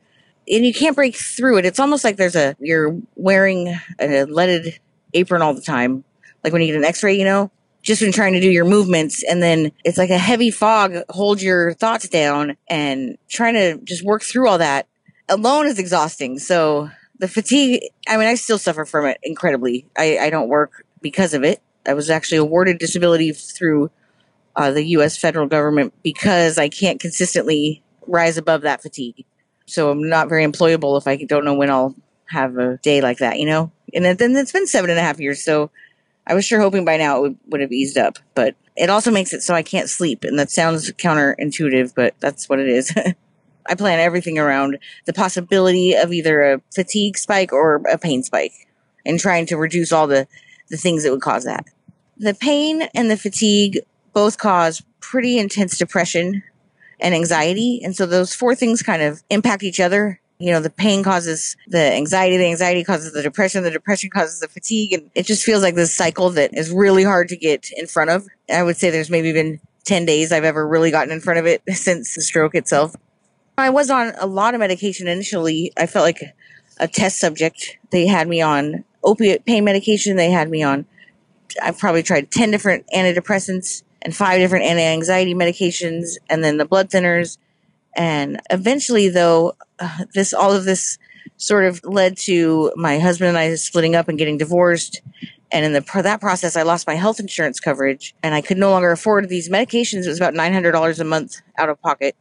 And 0.50 0.64
you 0.64 0.73
can't 0.73 0.97
break 0.97 1.14
through 1.14 1.59
it. 1.59 1.67
It's 1.67 1.79
almost 1.79 2.05
like 2.05 2.17
there's 2.17 2.37
a, 2.37 2.57
you're 2.59 2.99
wearing 3.14 3.79
a 4.00 4.25
leaded 4.25 4.81
apron 5.12 5.43
all 5.43 5.52
the 5.52 5.61
time. 5.61 6.05
Like 6.43 6.55
when 6.55 6.62
you 6.62 6.69
get 6.69 6.76
an 6.76 6.85
x 6.87 7.02
ray, 7.02 7.19
you 7.19 7.25
know, 7.26 7.50
just 7.83 8.00
when 8.00 8.12
trying 8.12 8.33
to 8.33 8.40
do 8.40 8.50
your 8.50 8.64
movements 8.64 9.23
and 9.25 9.43
then 9.43 9.73
it's 9.85 9.99
like 9.99 10.11
a 10.11 10.19
heavy 10.19 10.50
fog 10.50 10.95
hold 11.11 11.43
your 11.43 11.75
thoughts 11.75 12.09
down 12.09 12.57
and 12.69 13.19
trying 13.29 13.55
to 13.55 13.79
just 13.85 14.02
work 14.05 14.23
through 14.23 14.49
all 14.49 14.59
that 14.59 14.87
alone 15.31 15.67
is 15.67 15.79
exhausting. 15.79 16.39
So 16.39 16.91
the 17.19 17.29
fatigue, 17.29 17.83
I 18.09 18.17
mean, 18.17 18.27
I 18.27 18.35
still 18.35 18.59
suffer 18.59 18.85
from 18.85 19.07
it 19.07 19.19
incredibly. 19.23 19.87
I, 19.97 20.19
I 20.19 20.31
don't 20.31 20.49
work 20.49 20.85
because 21.01 21.33
of 21.33 21.45
it. 21.45 21.63
I 21.87 21.95
was 21.95 22.11
actually 22.11 22.39
awarded 22.39 22.79
disability 22.79 23.33
through 23.33 23.91
uh, 24.57 24.71
the 24.73 24.85
U.S. 24.89 25.17
federal 25.17 25.47
government 25.47 25.95
because 26.03 26.59
I 26.59 26.69
can't 26.69 27.01
consistently 27.01 27.83
rise 28.07 28.37
above 28.37 28.63
that 28.63 28.83
fatigue. 28.83 29.25
So 29.67 29.91
I'm 29.91 30.09
not 30.09 30.29
very 30.29 30.45
employable 30.45 30.99
if 30.99 31.07
I 31.07 31.17
don't 31.17 31.45
know 31.45 31.55
when 31.55 31.71
I'll 31.71 31.95
have 32.27 32.59
a 32.59 32.77
day 32.79 33.01
like 33.01 33.19
that, 33.19 33.39
you 33.39 33.47
know? 33.47 33.71
And 33.95 34.05
then 34.05 34.37
it's 34.37 34.53
been 34.53 34.67
seven 34.67 34.91
and 34.91 34.99
a 34.99 35.03
half 35.03 35.21
years. 35.21 35.45
So 35.45 35.71
I 36.27 36.35
was 36.35 36.45
sure 36.45 36.61
hoping 36.61 36.85
by 36.85 36.97
now 36.97 37.19
it 37.19 37.21
would, 37.23 37.39
would 37.49 37.61
have 37.61 37.73
eased 37.73 37.97
up, 37.97 38.19
but 38.35 38.57
it 38.77 38.91
also 38.91 39.11
makes 39.11 39.33
it 39.33 39.43
so 39.43 39.55
I 39.55 39.63
can't 39.63 39.89
sleep. 39.89 40.25
And 40.25 40.39
that 40.39 40.51
sounds 40.51 40.91
counterintuitive, 40.93 41.95
but 41.95 42.15
that's 42.21 42.49
what 42.49 42.59
it 42.59 42.69
is. 42.69 42.93
I 43.69 43.75
plan 43.75 44.00
everything 44.00 44.38
around 44.38 44.79
the 45.07 45.12
possibility 45.12 45.95
of 45.95 46.12
either 46.12 46.43
a 46.43 46.61
fatigue 46.75 47.19
spike 47.19 47.52
or 47.52 47.76
a 47.90 47.99
pain 47.99 48.23
spike 48.23 48.52
and 49.05 49.19
trying 49.19 49.47
to 49.47 49.57
reduce 49.57 49.93
all 49.93 50.07
the, 50.07 50.26
the 50.69 50.76
things 50.76 51.05
that 51.05 51.11
would 51.11 51.23
cause 51.23 51.45
that. 51.45 51.67
The 52.19 52.35
pain 52.35 52.83
and 52.95 53.11
the 53.11 53.17
fatigue 53.17 53.81
both 54.12 54.38
cause 54.38 54.83
pretty 55.00 55.38
intense 55.38 55.79
depression 55.79 56.43
and 57.00 57.14
anxiety. 57.14 57.81
And 57.83 57.97
so 57.97 58.07
those 58.07 58.35
four 58.35 58.55
things 58.55 58.83
kind 58.83 59.02
of 59.02 59.23
impact 59.31 59.62
each 59.62 59.81
other. 59.81 60.21
You 60.38 60.52
know, 60.52 60.61
the 60.61 60.71
pain 60.71 61.02
causes 61.02 61.57
the 61.67 61.93
anxiety, 61.93 62.38
the 62.38 62.47
anxiety 62.47 62.83
causes 62.83 63.12
the 63.12 63.23
depression, 63.23 63.62
the 63.62 63.71
depression 63.71 64.11
causes 64.11 64.40
the 64.40 64.49
fatigue. 64.49 64.93
And 64.93 65.11
it 65.14 65.26
just 65.26 65.45
feels 65.45 65.62
like 65.62 65.75
this 65.75 65.95
cycle 65.95 66.31
that 66.31 66.55
is 66.55 66.71
really 66.71 67.05
hard 67.05 67.29
to 67.29 67.37
get 67.37 67.71
in 67.76 67.87
front 67.87 68.11
of. 68.11 68.26
I 68.52 68.62
would 68.62 68.76
say 68.76 68.90
there's 68.90 69.11
maybe 69.11 69.33
been 69.33 69.61
10 69.85 70.07
days 70.07 70.33
I've 70.33 70.45
ever 70.45 70.67
really 70.67 70.90
gotten 70.90 71.12
in 71.12 71.21
front 71.21 71.40
of 71.40 71.47
it 71.47 71.62
since 71.69 72.14
the 72.14 72.23
stroke 72.23 72.55
itself. 72.55 72.95
I 73.61 73.71
was 73.71 73.90
on 73.90 74.12
a 74.19 74.26
lot 74.26 74.55
of 74.55 74.61
medication 74.61 75.09
initially. 75.09 75.73
I 75.76 75.87
felt 75.87 76.05
like 76.05 76.23
a 76.79 76.88
test 76.88 77.21
subject. 77.21 77.79
They 77.90 78.07
had 78.07 78.29
me 78.29 78.40
on 78.40 78.85
opiate 79.05 79.45
pain 79.45 79.64
medication. 79.64 80.17
They 80.17 80.31
had 80.31 80.50
me 80.50 80.62
on, 80.62 80.87
I've 81.62 81.79
probably 81.79 82.02
tried 82.02 82.31
10 82.31 82.50
different 82.50 82.87
antidepressants 82.95 83.83
and 84.02 84.14
five 84.14 84.38
different 84.38 84.64
anti-anxiety 84.64 85.35
medications 85.35 86.17
and 86.29 86.43
then 86.43 86.57
the 86.57 86.64
blood 86.64 86.90
thinners. 86.90 87.38
And 87.97 88.40
eventually 88.50 89.09
though, 89.09 89.55
uh, 89.79 90.05
this, 90.14 90.33
all 90.33 90.52
of 90.52 90.64
this 90.64 90.99
sort 91.37 91.64
of 91.64 91.81
led 91.85 92.17
to 92.17 92.73
my 92.76 92.99
husband 92.99 93.29
and 93.29 93.38
I 93.38 93.55
splitting 93.55 93.95
up 93.95 94.09
and 94.09 94.19
getting 94.19 94.38
divorced. 94.38 95.00
And 95.52 95.64
in 95.64 95.73
the 95.73 96.02
that 96.02 96.21
process, 96.21 96.57
I 96.57 96.62
lost 96.62 96.87
my 96.87 96.95
health 96.95 97.19
insurance 97.19 97.59
coverage 97.59 98.14
and 98.23 98.35
I 98.35 98.40
could 98.40 98.59
no 98.59 98.71
longer 98.71 98.90
afford 98.90 99.29
these 99.29 99.49
medications. 99.49 100.05
It 100.05 100.09
was 100.09 100.19
about 100.19 100.35
$900 100.35 101.00
a 101.00 101.05
month 101.05 101.40
out 101.59 101.69
of 101.69 101.81
pocket. 101.81 102.14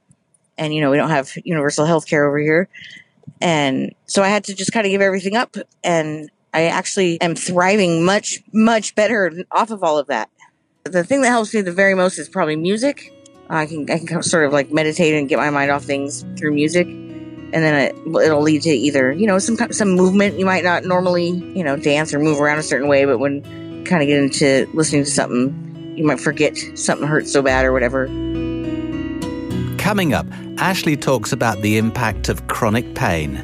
And, 0.60 0.74
you 0.74 0.82
know, 0.82 0.92
we 0.92 0.98
don't 0.98 1.10
have 1.10 1.32
universal 1.44 1.86
health 1.86 2.06
care 2.06 2.28
over 2.28 2.38
here. 2.38 2.70
And 3.42 3.96
so 4.06 4.22
I 4.22 4.28
had 4.28 4.44
to 4.46 4.56
just 4.56 4.72
kind 4.72 4.86
of 4.86 4.92
give 4.92 5.01
everything 5.01 5.36
up. 5.36 5.56
And 5.84 6.30
I 6.54 6.66
actually 6.66 7.20
am 7.22 7.34
thriving 7.34 8.04
much, 8.04 8.39
much 8.54 8.94
better 8.94 9.32
off 9.51 9.72
of 9.72 9.84
all 9.84 9.98
of 9.98 10.08
that. 10.08 10.30
The 10.84 11.04
thing 11.04 11.22
that 11.22 11.30
helps 11.30 11.54
me 11.54 11.62
the 11.62 11.72
very 11.72 11.96
most 11.96 12.18
is 12.18 12.30
probably 12.30 12.56
music. 12.56 13.13
I 13.50 13.66
can 13.66 13.89
I 13.89 13.98
can 13.98 14.22
sort 14.22 14.46
of 14.46 14.54
like 14.54 14.72
meditate 14.72 15.16
and 15.16 15.28
get 15.28 15.38
my 15.38 15.50
mind 15.50 15.72
off 15.72 15.84
things 15.84 16.24
through 16.38 16.54
music, 16.54 16.86
and 16.88 17.54
then 17.54 17.74
it, 17.74 17.96
it'll 18.24 18.42
lead 18.42 18.62
to 18.63 18.70
either 18.70 19.12
you 19.12 19.25
know 19.25 19.39
some 19.39 19.58
some 19.72 19.92
movement 19.92 20.38
you 20.38 20.46
might 20.46 20.63
not 20.63 20.86
normally 20.86 21.30
you 21.30 21.63
know 21.63 21.75
dance 21.75 22.13
or 22.13 22.20
move 22.20 22.39
around 22.39 22.60
a 22.60 22.63
certain 22.63 22.88
way, 22.88 23.06
but 23.06 23.18
when 23.18 23.42
kind 23.86 24.04
of 24.04 24.08
get 24.08 24.20
into 24.20 24.70
listening 24.75 25.04
to 25.04 25.10
something, 25.10 25.96
you 25.98 26.06
might 26.06 26.20
forget 26.20 26.56
something 26.75 27.08
hurts 27.08 27.34
so 27.34 27.42
bad 27.42 27.66
or 27.66 27.74
whatever. 27.74 28.08
Coming 29.89 30.13
up, 30.13 30.27
Ashley 30.60 30.96
talks 30.96 31.31
about 31.31 31.63
the 31.63 31.79
impact 31.79 32.29
of 32.29 32.46
chronic 32.46 32.93
pain 32.93 33.43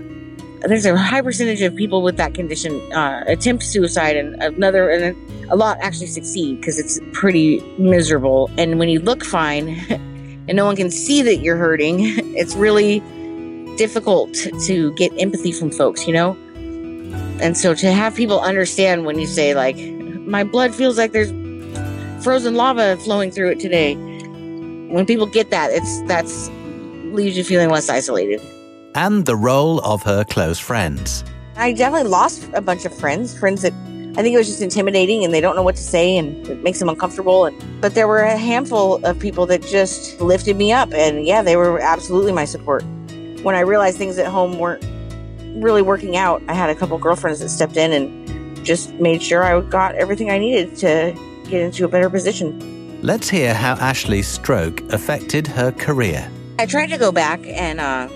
there's 0.67 0.85
a 0.85 0.95
high 0.95 1.21
percentage 1.21 1.61
of 1.63 1.75
people 1.75 2.03
with 2.03 2.17
that 2.17 2.35
condition 2.35 2.79
uh, 2.93 3.23
attempt 3.25 3.63
suicide, 3.63 4.15
and 4.15 4.35
another, 4.43 4.91
and 4.91 5.15
a 5.49 5.55
lot 5.55 5.79
actually 5.81 6.05
succeed 6.05 6.59
because 6.59 6.77
it's 6.77 6.99
pretty 7.13 7.61
miserable. 7.79 8.51
And 8.59 8.77
when 8.77 8.89
you 8.89 8.99
look 8.99 9.25
fine, 9.25 9.69
and 9.89 10.53
no 10.53 10.65
one 10.65 10.75
can 10.75 10.91
see 10.91 11.23
that 11.23 11.37
you're 11.37 11.57
hurting, 11.57 11.97
it's 12.35 12.55
really 12.55 12.99
difficult 13.75 14.35
to 14.65 14.93
get 14.93 15.11
empathy 15.19 15.51
from 15.51 15.71
folks, 15.71 16.05
you 16.05 16.13
know. 16.13 16.33
And 17.41 17.57
so 17.57 17.73
to 17.73 17.91
have 17.91 18.15
people 18.15 18.39
understand 18.39 19.05
when 19.05 19.17
you 19.17 19.25
say 19.25 19.55
like, 19.55 19.77
my 20.27 20.43
blood 20.43 20.75
feels 20.75 20.95
like 20.95 21.11
there's 21.11 21.31
frozen 22.23 22.53
lava 22.53 22.97
flowing 22.97 23.31
through 23.31 23.49
it 23.49 23.59
today. 23.59 24.14
When 24.89 25.05
people 25.05 25.25
get 25.25 25.49
that, 25.51 25.71
it's 25.71 26.01
that's 26.03 26.49
leaves 27.13 27.37
you 27.37 27.43
feeling 27.43 27.69
less 27.69 27.89
isolated 27.89 28.41
and 28.95 29.25
the 29.25 29.35
role 29.35 29.79
of 29.81 30.01
her 30.03 30.23
close 30.23 30.57
friends. 30.57 31.23
I 31.57 31.73
definitely 31.73 32.09
lost 32.09 32.49
a 32.53 32.61
bunch 32.61 32.85
of 32.85 32.97
friends, 32.97 33.37
friends 33.37 33.61
that 33.61 33.73
I 34.17 34.23
think 34.23 34.33
it 34.33 34.37
was 34.37 34.47
just 34.47 34.61
intimidating 34.61 35.25
and 35.25 35.33
they 35.33 35.41
don't 35.41 35.55
know 35.55 35.63
what 35.63 35.75
to 35.75 35.81
say 35.81 36.17
and 36.17 36.47
it 36.47 36.63
makes 36.63 36.79
them 36.79 36.87
uncomfortable. 36.87 37.45
And, 37.45 37.81
but 37.81 37.93
there 37.93 38.07
were 38.07 38.21
a 38.21 38.37
handful 38.37 39.05
of 39.05 39.19
people 39.19 39.45
that 39.47 39.61
just 39.61 40.19
lifted 40.21 40.55
me 40.55 40.71
up. 40.71 40.93
And 40.93 41.25
yeah, 41.25 41.41
they 41.41 41.57
were 41.57 41.79
absolutely 41.79 42.31
my 42.31 42.45
support. 42.45 42.83
When 43.43 43.53
I 43.55 43.59
realized 43.59 43.97
things 43.97 44.17
at 44.17 44.27
home 44.27 44.57
weren't 44.57 44.83
really 45.61 45.81
working 45.81 46.15
out, 46.15 46.41
I 46.47 46.53
had 46.53 46.69
a 46.69 46.75
couple 46.75 46.97
girlfriends 46.97 47.41
that 47.41 47.49
stepped 47.49 47.75
in 47.75 47.91
and 47.91 48.65
just 48.65 48.93
made 48.93 49.21
sure 49.21 49.43
I 49.43 49.59
got 49.69 49.95
everything 49.95 50.31
I 50.31 50.37
needed 50.37 50.77
to 50.77 51.13
get 51.49 51.61
into 51.61 51.83
a 51.83 51.89
better 51.89 52.09
position. 52.09 52.74
Let's 53.05 53.29
hear 53.29 53.53
how 53.53 53.73
Ashley's 53.73 54.27
stroke 54.27 54.81
affected 54.91 55.45
her 55.45 55.71
career. 55.71 56.27
I 56.57 56.65
tried 56.65 56.87
to 56.87 56.97
go 56.97 57.11
back 57.11 57.39
and 57.45 57.79
uh, 57.79 58.09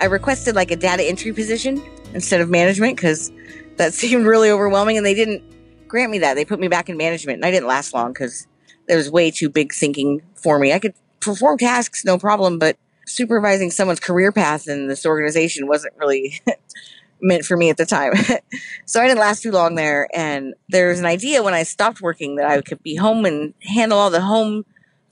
I 0.00 0.06
requested 0.06 0.56
like 0.56 0.72
a 0.72 0.76
data 0.76 1.04
entry 1.04 1.32
position 1.32 1.80
instead 2.12 2.40
of 2.40 2.50
management 2.50 2.96
because 2.96 3.30
that 3.76 3.94
seemed 3.94 4.26
really 4.26 4.50
overwhelming 4.50 4.96
and 4.96 5.06
they 5.06 5.14
didn't 5.14 5.44
grant 5.86 6.10
me 6.10 6.18
that. 6.18 6.34
They 6.34 6.44
put 6.44 6.58
me 6.58 6.66
back 6.66 6.88
in 6.88 6.96
management 6.96 7.36
and 7.36 7.44
I 7.44 7.52
didn't 7.52 7.68
last 7.68 7.94
long 7.94 8.12
because 8.12 8.48
there 8.88 8.96
was 8.96 9.08
way 9.08 9.30
too 9.30 9.48
big 9.48 9.72
thinking 9.72 10.22
for 10.34 10.58
me. 10.58 10.72
I 10.72 10.80
could 10.80 10.94
perform 11.20 11.58
tasks, 11.58 12.04
no 12.04 12.18
problem, 12.18 12.58
but 12.58 12.76
supervising 13.06 13.70
someone's 13.70 14.00
career 14.00 14.32
path 14.32 14.66
in 14.66 14.88
this 14.88 15.06
organization 15.06 15.68
wasn't 15.68 15.94
really 15.98 16.40
meant 17.22 17.44
for 17.44 17.56
me 17.56 17.70
at 17.70 17.76
the 17.76 17.86
time. 17.86 18.12
so 18.84 19.00
I 19.00 19.06
didn't 19.06 19.20
last 19.20 19.42
too 19.42 19.52
long 19.52 19.76
there. 19.76 20.08
And 20.14 20.54
there 20.68 20.88
was 20.88 20.98
an 20.98 21.06
idea 21.06 21.42
when 21.42 21.54
I 21.54 21.62
stopped 21.62 22.00
working 22.00 22.36
that 22.36 22.46
I 22.46 22.60
could 22.60 22.82
be 22.82 22.96
home 22.96 23.24
and 23.24 23.54
handle 23.62 23.98
all 23.98 24.10
the 24.10 24.20
home 24.20 24.64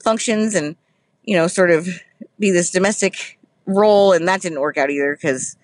functions 0.03 0.53
and, 0.53 0.75
you 1.23 1.35
know, 1.35 1.47
sort 1.47 1.71
of 1.71 1.87
be 2.39 2.51
this 2.51 2.69
domestic 2.69 3.39
role, 3.65 4.11
and 4.11 4.27
that 4.27 4.41
didn't 4.41 4.59
work 4.59 4.77
out 4.77 4.89
either 4.89 5.15
because 5.15 5.55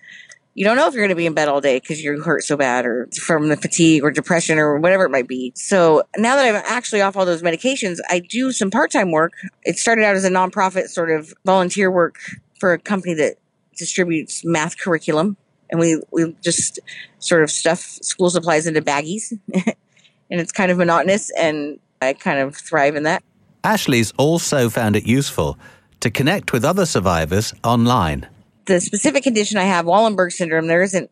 you 0.54 0.64
don't 0.64 0.76
know 0.76 0.88
if 0.88 0.94
you're 0.94 1.02
going 1.02 1.10
to 1.10 1.14
be 1.14 1.26
in 1.26 1.34
bed 1.34 1.48
all 1.48 1.60
day 1.60 1.78
because 1.78 2.02
you're 2.02 2.20
hurt 2.22 2.42
so 2.42 2.56
bad 2.56 2.84
or 2.84 3.08
from 3.20 3.48
the 3.48 3.56
fatigue 3.56 4.02
or 4.02 4.10
depression 4.10 4.58
or 4.58 4.78
whatever 4.78 5.04
it 5.04 5.10
might 5.10 5.28
be. 5.28 5.52
So 5.54 6.02
now 6.16 6.34
that 6.34 6.44
I'm 6.44 6.62
actually 6.66 7.00
off 7.00 7.16
all 7.16 7.24
those 7.24 7.42
medications, 7.42 7.98
I 8.08 8.18
do 8.18 8.50
some 8.50 8.70
part 8.70 8.90
time 8.90 9.12
work. 9.12 9.32
It 9.62 9.78
started 9.78 10.04
out 10.04 10.16
as 10.16 10.24
a 10.24 10.30
nonprofit 10.30 10.88
sort 10.88 11.10
of 11.10 11.32
volunteer 11.44 11.90
work 11.90 12.18
for 12.58 12.72
a 12.72 12.78
company 12.78 13.14
that 13.14 13.36
distributes 13.76 14.44
math 14.44 14.78
curriculum. 14.78 15.36
And 15.70 15.80
we, 15.80 16.00
we 16.10 16.34
just 16.42 16.78
sort 17.18 17.42
of 17.42 17.50
stuff 17.50 17.80
school 17.80 18.30
supplies 18.30 18.66
into 18.66 18.80
baggies. 18.80 19.32
and 20.30 20.40
it's 20.40 20.52
kind 20.52 20.70
of 20.70 20.78
monotonous, 20.78 21.30
and 21.38 21.78
I 22.00 22.12
kind 22.12 22.38
of 22.38 22.56
thrive 22.56 22.96
in 22.96 23.02
that. 23.04 23.22
Ashley's 23.64 24.12
also 24.16 24.68
found 24.68 24.96
it 24.96 25.06
useful 25.06 25.58
to 26.00 26.10
connect 26.10 26.52
with 26.52 26.64
other 26.64 26.86
survivors 26.86 27.52
online. 27.64 28.28
The 28.66 28.80
specific 28.80 29.24
condition 29.24 29.58
I 29.58 29.64
have, 29.64 29.86
Wallenberg 29.86 30.32
syndrome, 30.32 30.66
there 30.66 30.82
isn't, 30.82 31.10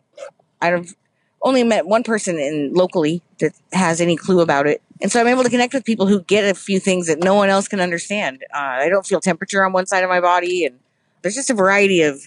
I've 0.61 0.95
only 1.43 1.65
met 1.65 1.87
one 1.87 2.03
person 2.03 2.39
in 2.39 2.73
locally 2.75 3.23
that 3.41 3.53
has 3.73 4.01
any 4.01 4.17
clue 4.17 4.41
about 4.41 4.67
it. 4.67 4.83
And 5.01 5.11
so 5.13 5.21
I'm 5.21 5.27
able 5.27 5.43
to 5.43 5.51
connect 5.51 5.75
with 5.75 5.85
people 5.85 6.07
who 6.07 6.23
get 6.23 6.49
a 6.49 6.55
few 6.55 6.81
things 6.81 7.07
that 7.07 7.19
no 7.19 7.35
one 7.35 7.49
else 7.49 7.69
can 7.69 7.81
understand. 7.81 8.45
Uh, 8.55 8.59
I 8.59 8.89
don't 8.89 9.07
feel 9.07 9.21
temperature 9.21 9.65
on 9.65 9.73
one 9.73 9.87
side 9.87 10.03
of 10.03 10.09
my 10.09 10.21
body, 10.21 10.65
and 10.65 10.79
there's 11.23 11.35
just 11.35 11.51
a 11.51 11.55
variety 11.55 12.03
of 12.03 12.21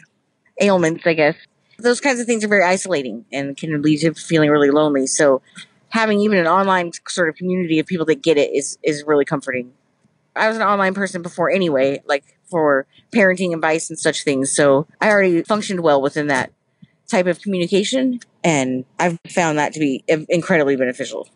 ailments, 0.62 1.06
I 1.06 1.14
guess. 1.14 1.36
Those 1.82 2.02
kinds 2.02 2.20
of 2.20 2.26
things 2.26 2.44
are 2.44 2.48
very 2.48 2.64
isolating 2.64 3.26
and 3.32 3.56
can 3.56 3.82
lead 3.82 4.02
to 4.02 4.14
feeling 4.14 4.50
really 4.50 4.72
lonely. 4.72 5.08
So 5.08 5.42
having 5.90 6.20
even 6.20 6.38
an 6.38 6.48
online 6.48 6.92
sort 7.08 7.30
of 7.30 7.36
community 7.36 7.80
of 7.80 7.86
people 7.86 8.06
that 8.06 8.22
get 8.22 8.38
it 8.38 8.52
is 8.54 8.78
is 8.84 9.04
really 9.06 9.26
comforting. 9.26 9.74
I 10.36 10.48
was 10.48 10.58
an 10.58 10.64
online 10.64 10.94
person 10.94 11.22
before 11.22 11.50
anyway, 11.50 12.02
like 12.06 12.24
for 12.50 12.86
parenting 13.12 13.54
advice 13.54 13.90
and 13.90 14.00
such 14.00 14.24
things. 14.24 14.52
So 14.52 14.88
I 15.02 15.10
already 15.10 15.44
functioned 15.44 15.82
well 15.82 16.02
within 16.02 16.28
that 16.28 16.52
type 17.08 17.26
of 17.26 17.42
communication, 17.42 18.20
and 18.44 18.86
I've 19.00 19.18
found 19.30 19.58
that 19.58 19.74
to 19.74 19.80
be 19.80 20.04
incredibly 20.08 20.76
beneficial. 20.76 21.28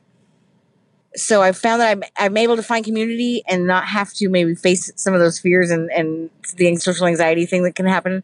So 1.16 1.42
I've 1.42 1.58
found 1.58 1.82
that 1.82 1.92
I'm, 1.92 2.04
I'm 2.18 2.38
able 2.38 2.56
to 2.56 2.64
find 2.64 2.84
community 2.84 3.44
and 3.48 3.68
not 3.68 3.86
have 3.86 4.14
to 4.14 4.30
maybe 4.30 4.56
face 4.56 4.92
some 4.96 5.14
of 5.14 5.20
those 5.20 5.40
fears 5.40 5.70
and, 5.70 5.92
and 5.92 6.30
the 6.56 6.76
social 6.78 7.06
anxiety 7.06 7.46
thing 7.46 7.64
that 7.64 7.76
can 7.76 7.86
happen. 7.86 8.24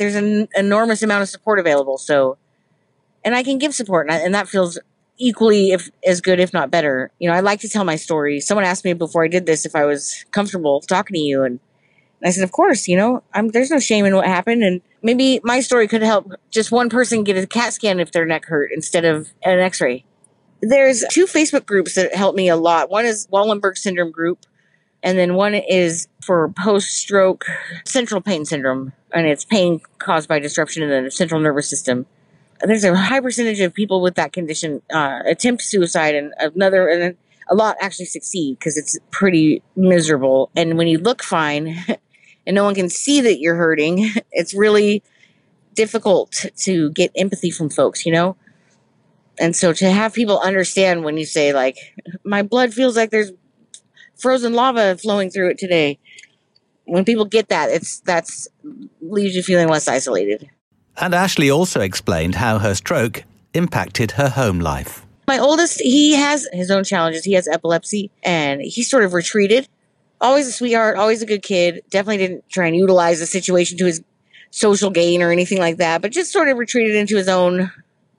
There's 0.00 0.16
an 0.16 0.48
enormous 0.56 1.02
amount 1.02 1.22
of 1.22 1.28
support 1.28 1.60
available. 1.60 1.96
So, 1.96 2.38
and 3.24 3.34
I 3.34 3.42
can 3.42 3.58
give 3.58 3.74
support, 3.74 4.08
and, 4.08 4.14
I, 4.16 4.18
and 4.24 4.34
that 4.34 4.48
feels 4.48 4.78
equally 5.18 5.70
if 5.70 5.90
as 6.06 6.22
good 6.22 6.40
if 6.40 6.54
not 6.54 6.70
better 6.70 7.10
you 7.18 7.28
know 7.28 7.36
i 7.36 7.40
like 7.40 7.60
to 7.60 7.68
tell 7.68 7.84
my 7.84 7.94
story 7.94 8.40
someone 8.40 8.64
asked 8.64 8.86
me 8.86 8.94
before 8.94 9.22
i 9.22 9.28
did 9.28 9.44
this 9.44 9.66
if 9.66 9.76
i 9.76 9.84
was 9.84 10.24
comfortable 10.30 10.80
talking 10.80 11.12
to 11.12 11.20
you 11.20 11.42
and 11.42 11.60
I 12.24 12.30
said, 12.30 12.44
of 12.44 12.52
course, 12.52 12.86
you 12.86 12.96
know, 12.96 13.22
I'm, 13.32 13.48
there's 13.48 13.70
no 13.70 13.78
shame 13.78 14.04
in 14.04 14.14
what 14.14 14.26
happened. 14.26 14.62
And 14.62 14.82
maybe 15.02 15.40
my 15.42 15.60
story 15.60 15.88
could 15.88 16.02
help 16.02 16.32
just 16.50 16.70
one 16.70 16.90
person 16.90 17.24
get 17.24 17.36
a 17.36 17.46
CAT 17.46 17.72
scan 17.72 18.00
if 18.00 18.12
their 18.12 18.26
neck 18.26 18.44
hurt 18.46 18.70
instead 18.72 19.04
of 19.04 19.30
an 19.42 19.58
x-ray. 19.58 20.04
There's 20.60 21.04
two 21.10 21.24
Facebook 21.24 21.64
groups 21.64 21.94
that 21.94 22.14
help 22.14 22.36
me 22.36 22.48
a 22.48 22.56
lot. 22.56 22.90
One 22.90 23.06
is 23.06 23.26
Wallenberg 23.28 23.78
syndrome 23.78 24.10
group. 24.10 24.44
And 25.02 25.18
then 25.18 25.34
one 25.34 25.54
is 25.54 26.08
for 26.22 26.50
post 26.50 26.90
stroke 26.90 27.46
central 27.84 28.20
pain 28.20 28.44
syndrome. 28.44 28.92
And 29.12 29.26
it's 29.26 29.44
pain 29.44 29.80
caused 29.98 30.28
by 30.28 30.38
disruption 30.38 30.82
in 30.82 31.04
the 31.04 31.10
central 31.10 31.40
nervous 31.40 31.68
system. 31.68 32.06
There's 32.62 32.84
a 32.84 32.94
high 32.94 33.20
percentage 33.20 33.60
of 33.60 33.72
people 33.72 34.02
with 34.02 34.16
that 34.16 34.32
condition 34.32 34.82
uh, 34.92 35.20
attempt 35.24 35.62
suicide 35.62 36.14
and 36.14 36.34
another, 36.38 36.88
and 36.88 37.16
a 37.48 37.54
lot 37.54 37.76
actually 37.80 38.04
succeed 38.04 38.58
because 38.58 38.76
it's 38.76 38.98
pretty 39.10 39.62
miserable. 39.76 40.50
And 40.54 40.76
when 40.76 40.86
you 40.86 40.98
look 40.98 41.22
fine, 41.22 41.78
and 42.46 42.54
no 42.54 42.64
one 42.64 42.74
can 42.74 42.90
see 42.90 43.22
that 43.22 43.40
you're 43.40 43.56
hurting, 43.56 44.10
it's 44.32 44.54
really 44.54 45.02
difficult 45.74 46.46
to 46.56 46.90
get 46.90 47.10
empathy 47.16 47.50
from 47.50 47.70
folks, 47.70 48.04
you 48.04 48.12
know? 48.12 48.36
And 49.38 49.56
so 49.56 49.72
to 49.72 49.90
have 49.90 50.12
people 50.12 50.38
understand 50.38 51.02
when 51.02 51.16
you 51.16 51.24
say, 51.24 51.54
like, 51.54 51.76
my 52.24 52.42
blood 52.42 52.74
feels 52.74 52.96
like 52.96 53.10
there's 53.10 53.32
frozen 54.20 54.52
lava 54.52 54.96
flowing 54.96 55.30
through 55.30 55.50
it 55.50 55.58
today. 55.58 55.98
When 56.84 57.04
people 57.04 57.24
get 57.24 57.48
that, 57.48 57.70
it's 57.70 58.00
that's 58.00 58.48
leaves 59.00 59.34
you 59.34 59.42
feeling 59.42 59.68
less 59.68 59.88
isolated. 59.88 60.48
And 60.96 61.14
Ashley 61.14 61.50
also 61.50 61.80
explained 61.80 62.36
how 62.36 62.58
her 62.58 62.74
stroke 62.74 63.24
impacted 63.54 64.12
her 64.12 64.28
home 64.28 64.60
life. 64.60 65.06
My 65.28 65.38
oldest, 65.38 65.80
he 65.80 66.14
has 66.14 66.48
his 66.52 66.70
own 66.70 66.84
challenges. 66.84 67.24
He 67.24 67.32
has 67.34 67.46
epilepsy 67.46 68.10
and 68.24 68.60
he 68.60 68.82
sort 68.82 69.04
of 69.04 69.14
retreated 69.14 69.68
always 70.20 70.46
a 70.46 70.52
sweetheart, 70.52 70.96
always 70.96 71.22
a 71.22 71.26
good 71.26 71.42
kid. 71.42 71.82
Definitely 71.90 72.18
didn't 72.18 72.48
try 72.48 72.66
and 72.66 72.76
utilize 72.76 73.20
the 73.20 73.26
situation 73.26 73.78
to 73.78 73.86
his 73.86 74.02
social 74.50 74.90
gain 74.90 75.22
or 75.22 75.30
anything 75.32 75.58
like 75.58 75.78
that, 75.78 76.02
but 76.02 76.12
just 76.12 76.32
sort 76.32 76.48
of 76.48 76.58
retreated 76.58 76.94
into 76.94 77.16
his 77.16 77.28
own. 77.28 77.70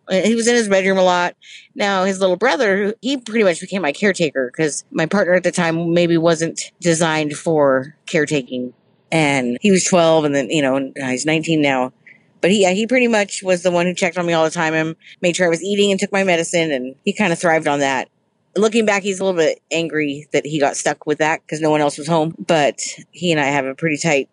Uh, 0.08 0.22
he 0.22 0.36
was 0.36 0.48
in 0.48 0.56
his 0.56 0.68
bedroom 0.68 0.98
a 0.98 1.04
lot. 1.04 1.36
Now, 1.76 2.04
his 2.04 2.20
little 2.20 2.36
brother, 2.36 2.94
he 3.02 3.18
pretty 3.18 3.44
much 3.44 3.62
became 3.62 3.82
my 3.82 3.92
caretaker 3.92 4.52
because 4.52 4.84
my 4.92 5.06
partner 5.06 5.34
at 5.34 5.44
the 5.44 5.52
time 5.52 5.94
maybe 5.94 6.18
wasn't 6.18 6.60
designed 6.80 7.38
for 7.38 7.96
caretaking. 8.06 8.74
And 9.12 9.58
he 9.62 9.72
was 9.72 9.84
12 9.84 10.26
and 10.26 10.36
then, 10.36 10.50
you 10.50 10.62
know, 10.62 10.92
he's 10.96 11.26
19 11.26 11.62
now. 11.62 11.94
But 12.40 12.50
he, 12.50 12.64
yeah, 12.64 12.72
he 12.72 12.88
pretty 12.88 13.08
much 13.08 13.44
was 13.44 13.62
the 13.62 13.72
one 13.72 13.86
who 13.86 13.94
checked 13.94 14.18
on 14.18 14.26
me 14.26 14.34
all 14.34 14.44
the 14.44 14.50
time 14.50 14.74
and 14.74 14.96
made 15.22 15.36
sure 15.36 15.46
I 15.46 15.50
was 15.50 15.62
eating 15.62 15.92
and 15.92 16.00
took 16.00 16.12
my 16.12 16.24
medicine. 16.24 16.72
And 16.72 16.96
he 17.06 17.14
kind 17.14 17.32
of 17.32 17.40
thrived 17.40 17.68
on 17.68 17.80
that 17.80 18.10
looking 18.56 18.86
back, 18.86 19.04
he's 19.04 19.20
a 19.20 19.24
little 19.24 19.38
bit 19.38 19.62
angry 19.72 20.28
that 20.34 20.46
he 20.46 20.60
got 20.60 20.76
stuck 20.76 21.06
with 21.06 21.20
that 21.20 21.42
because 21.42 21.62
no 21.62 21.70
one 21.70 21.82
else 21.82 21.98
was 21.98 22.08
home. 22.08 22.36
But 22.46 22.80
he 23.12 23.32
and 23.32 23.40
I 23.40 23.46
have 23.46 23.66
a 23.66 23.76
pretty 23.76 23.98
tight 23.98 24.30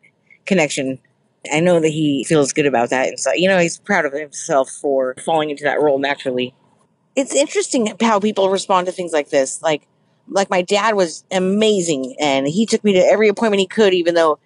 connection. 0.46 0.98
I 1.52 1.61
know 1.61 1.80
that 1.80 1.88
he 1.88 2.25
feels 2.25 2.52
good 2.52 2.66
about 2.66 2.90
that. 2.90 3.09
And 3.09 3.21
so, 3.21 3.33
you 3.33 3.49
know, 3.49 3.59
he's 3.59 3.78
proud 3.78 4.04
of 4.04 4.12
himself 4.12 4.71
for 4.71 5.14
falling 5.25 5.50
into 5.50 5.64
that 5.64 5.80
role 5.80 5.99
naturally. 5.99 6.54
It's 7.16 7.35
interesting 7.35 7.95
how 8.00 8.21
people 8.21 8.50
respond 8.50 8.87
to 8.87 8.92
things 8.92 9.12
like 9.12 9.30
this. 9.30 9.62
Like, 9.62 9.87
like 10.28 10.50
my 10.50 10.62
dad 10.62 10.95
was 10.95 11.25
amazing 11.30 12.16
and 12.21 12.47
he 12.47 12.66
took 12.66 12.85
me 12.85 12.92
to 12.92 12.99
every 12.99 13.28
appointment 13.28 13.61
he 13.61 13.66
could, 13.66 13.95
even 13.95 14.14
though 14.14 14.38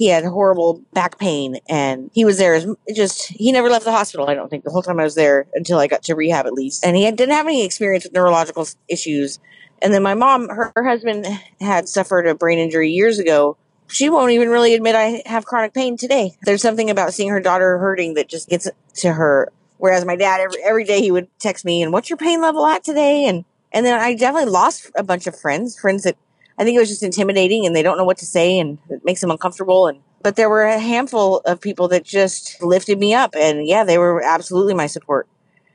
he 0.00 0.06
had 0.06 0.24
horrible 0.24 0.82
back 0.94 1.18
pain 1.18 1.58
and 1.68 2.10
he 2.14 2.24
was 2.24 2.38
there 2.38 2.54
as 2.54 2.66
just 2.94 3.26
he 3.26 3.52
never 3.52 3.68
left 3.68 3.84
the 3.84 3.92
hospital 3.92 4.26
i 4.30 4.34
don't 4.34 4.48
think 4.48 4.64
the 4.64 4.70
whole 4.70 4.80
time 4.80 4.98
i 4.98 5.04
was 5.04 5.14
there 5.14 5.46
until 5.52 5.78
i 5.78 5.86
got 5.86 6.02
to 6.02 6.14
rehab 6.14 6.46
at 6.46 6.54
least 6.54 6.86
and 6.86 6.96
he 6.96 7.04
had, 7.04 7.16
didn't 7.16 7.34
have 7.34 7.46
any 7.46 7.62
experience 7.66 8.04
with 8.04 8.14
neurological 8.14 8.66
issues 8.88 9.38
and 9.82 9.92
then 9.92 10.02
my 10.02 10.14
mom 10.14 10.48
her, 10.48 10.72
her 10.74 10.84
husband 10.84 11.26
had 11.60 11.86
suffered 11.86 12.26
a 12.26 12.34
brain 12.34 12.58
injury 12.58 12.88
years 12.88 13.18
ago 13.18 13.58
she 13.90 14.08
won't 14.08 14.32
even 14.32 14.48
really 14.48 14.74
admit 14.74 14.94
i 14.94 15.22
have 15.26 15.44
chronic 15.44 15.74
pain 15.74 15.96
today 15.96 16.32
there's 16.44 16.62
something 16.62 16.90
about 16.90 17.12
seeing 17.12 17.28
her 17.28 17.40
daughter 17.40 17.78
hurting 17.78 18.14
that 18.14 18.28
just 18.28 18.48
gets 18.48 18.68
to 18.94 19.12
her 19.12 19.50
whereas 19.78 20.04
my 20.04 20.16
dad 20.16 20.40
every, 20.40 20.62
every 20.62 20.84
day 20.84 21.00
he 21.00 21.10
would 21.10 21.28
text 21.38 21.64
me 21.64 21.82
and 21.82 21.92
what's 21.92 22.10
your 22.10 22.16
pain 22.16 22.40
level 22.40 22.66
at 22.66 22.84
today 22.84 23.26
and 23.26 23.44
and 23.72 23.84
then 23.84 23.98
i 23.98 24.14
definitely 24.14 24.50
lost 24.50 24.90
a 24.94 25.02
bunch 25.02 25.26
of 25.26 25.38
friends 25.38 25.78
friends 25.78 26.04
that 26.04 26.16
I 26.60 26.64
think 26.64 26.76
it 26.76 26.80
was 26.80 26.90
just 26.90 27.02
intimidating 27.02 27.64
and 27.64 27.74
they 27.74 27.82
don't 27.82 27.96
know 27.96 28.04
what 28.04 28.18
to 28.18 28.26
say 28.26 28.58
and 28.58 28.78
it 28.90 29.02
makes 29.02 29.22
them 29.22 29.30
uncomfortable. 29.30 29.86
And, 29.86 30.02
but 30.22 30.36
there 30.36 30.50
were 30.50 30.64
a 30.64 30.78
handful 30.78 31.38
of 31.46 31.58
people 31.58 31.88
that 31.88 32.04
just 32.04 32.62
lifted 32.62 32.98
me 32.98 33.14
up. 33.14 33.34
And 33.34 33.66
yeah, 33.66 33.82
they 33.82 33.96
were 33.96 34.22
absolutely 34.22 34.74
my 34.74 34.86
support. 34.86 35.26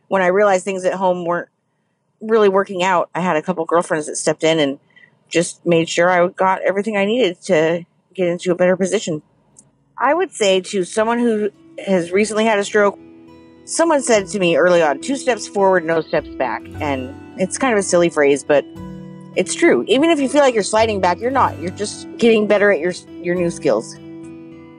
When 0.09 0.21
I 0.21 0.27
realized 0.27 0.63
things 0.63 0.85
at 0.85 0.93
home 0.93 1.25
weren't 1.25 1.49
really 2.21 2.49
working 2.49 2.83
out, 2.83 3.09
I 3.15 3.21
had 3.21 3.35
a 3.35 3.41
couple 3.41 3.65
girlfriends 3.65 4.05
that 4.05 4.15
stepped 4.15 4.43
in 4.43 4.59
and 4.59 4.77
just 5.27 5.65
made 5.65 5.89
sure 5.89 6.07
I 6.07 6.27
got 6.27 6.61
everything 6.61 6.95
I 6.95 7.05
needed 7.05 7.41
to 7.45 7.83
get 8.15 8.27
into 8.27 8.51
a 8.51 8.55
better 8.55 8.77
position. 8.77 9.21
I 9.97 10.13
would 10.13 10.31
say 10.31 10.61
to 10.61 10.83
someone 10.83 11.19
who 11.19 11.51
has 11.85 12.11
recently 12.11 12.45
had 12.45 12.59
a 12.59 12.63
stroke, 12.63 12.99
someone 13.65 14.01
said 14.01 14.27
to 14.27 14.39
me 14.39 14.55
early 14.55 14.81
on, 14.81 15.01
two 15.01 15.15
steps 15.15 15.47
forward, 15.47 15.85
no 15.85 16.01
steps 16.01 16.29
back. 16.29 16.63
And 16.79 17.13
it's 17.39 17.57
kind 17.57 17.73
of 17.73 17.79
a 17.79 17.83
silly 17.83 18.09
phrase, 18.09 18.43
but 18.43 18.65
it's 19.35 19.53
true. 19.53 19.83
Even 19.87 20.09
if 20.09 20.19
you 20.19 20.29
feel 20.29 20.41
like 20.41 20.53
you're 20.53 20.63
sliding 20.63 21.01
back, 21.01 21.19
you're 21.19 21.31
not. 21.31 21.59
You're 21.59 21.71
just 21.71 22.07
getting 22.17 22.47
better 22.47 22.71
at 22.71 22.79
your 22.79 22.93
your 23.21 23.35
new 23.35 23.49
skills. 23.49 23.93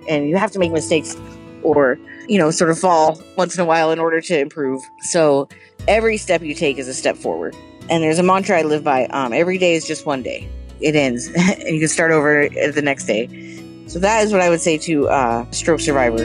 And 0.08 0.28
you 0.28 0.36
have 0.36 0.52
to 0.52 0.58
make 0.58 0.72
mistakes 0.72 1.16
or, 1.62 1.98
you 2.28 2.38
know, 2.38 2.50
sort 2.50 2.70
of 2.70 2.78
fall 2.78 3.20
once 3.36 3.54
in 3.54 3.60
a 3.60 3.64
while 3.64 3.90
in 3.90 3.98
order 3.98 4.20
to 4.20 4.38
improve. 4.38 4.82
So 5.00 5.48
every 5.88 6.16
step 6.16 6.42
you 6.42 6.54
take 6.54 6.78
is 6.78 6.88
a 6.88 6.94
step 6.94 7.16
forward. 7.16 7.56
And 7.90 8.02
there's 8.02 8.18
a 8.18 8.22
mantra 8.22 8.58
I 8.58 8.62
live 8.62 8.84
by. 8.84 9.06
Um, 9.06 9.32
every 9.32 9.58
day 9.58 9.74
is 9.74 9.86
just 9.86 10.06
one 10.06 10.22
day. 10.22 10.48
It 10.80 10.94
ends, 10.94 11.28
and 11.36 11.68
you 11.68 11.80
can 11.80 11.88
start 11.88 12.12
over 12.12 12.48
the 12.48 12.82
next 12.82 13.06
day. 13.06 13.28
So 13.86 13.98
that 14.00 14.24
is 14.24 14.32
what 14.32 14.40
I 14.40 14.48
would 14.48 14.60
say 14.60 14.78
to 14.78 15.08
uh, 15.08 15.50
stroke 15.52 15.80
survivor. 15.80 16.24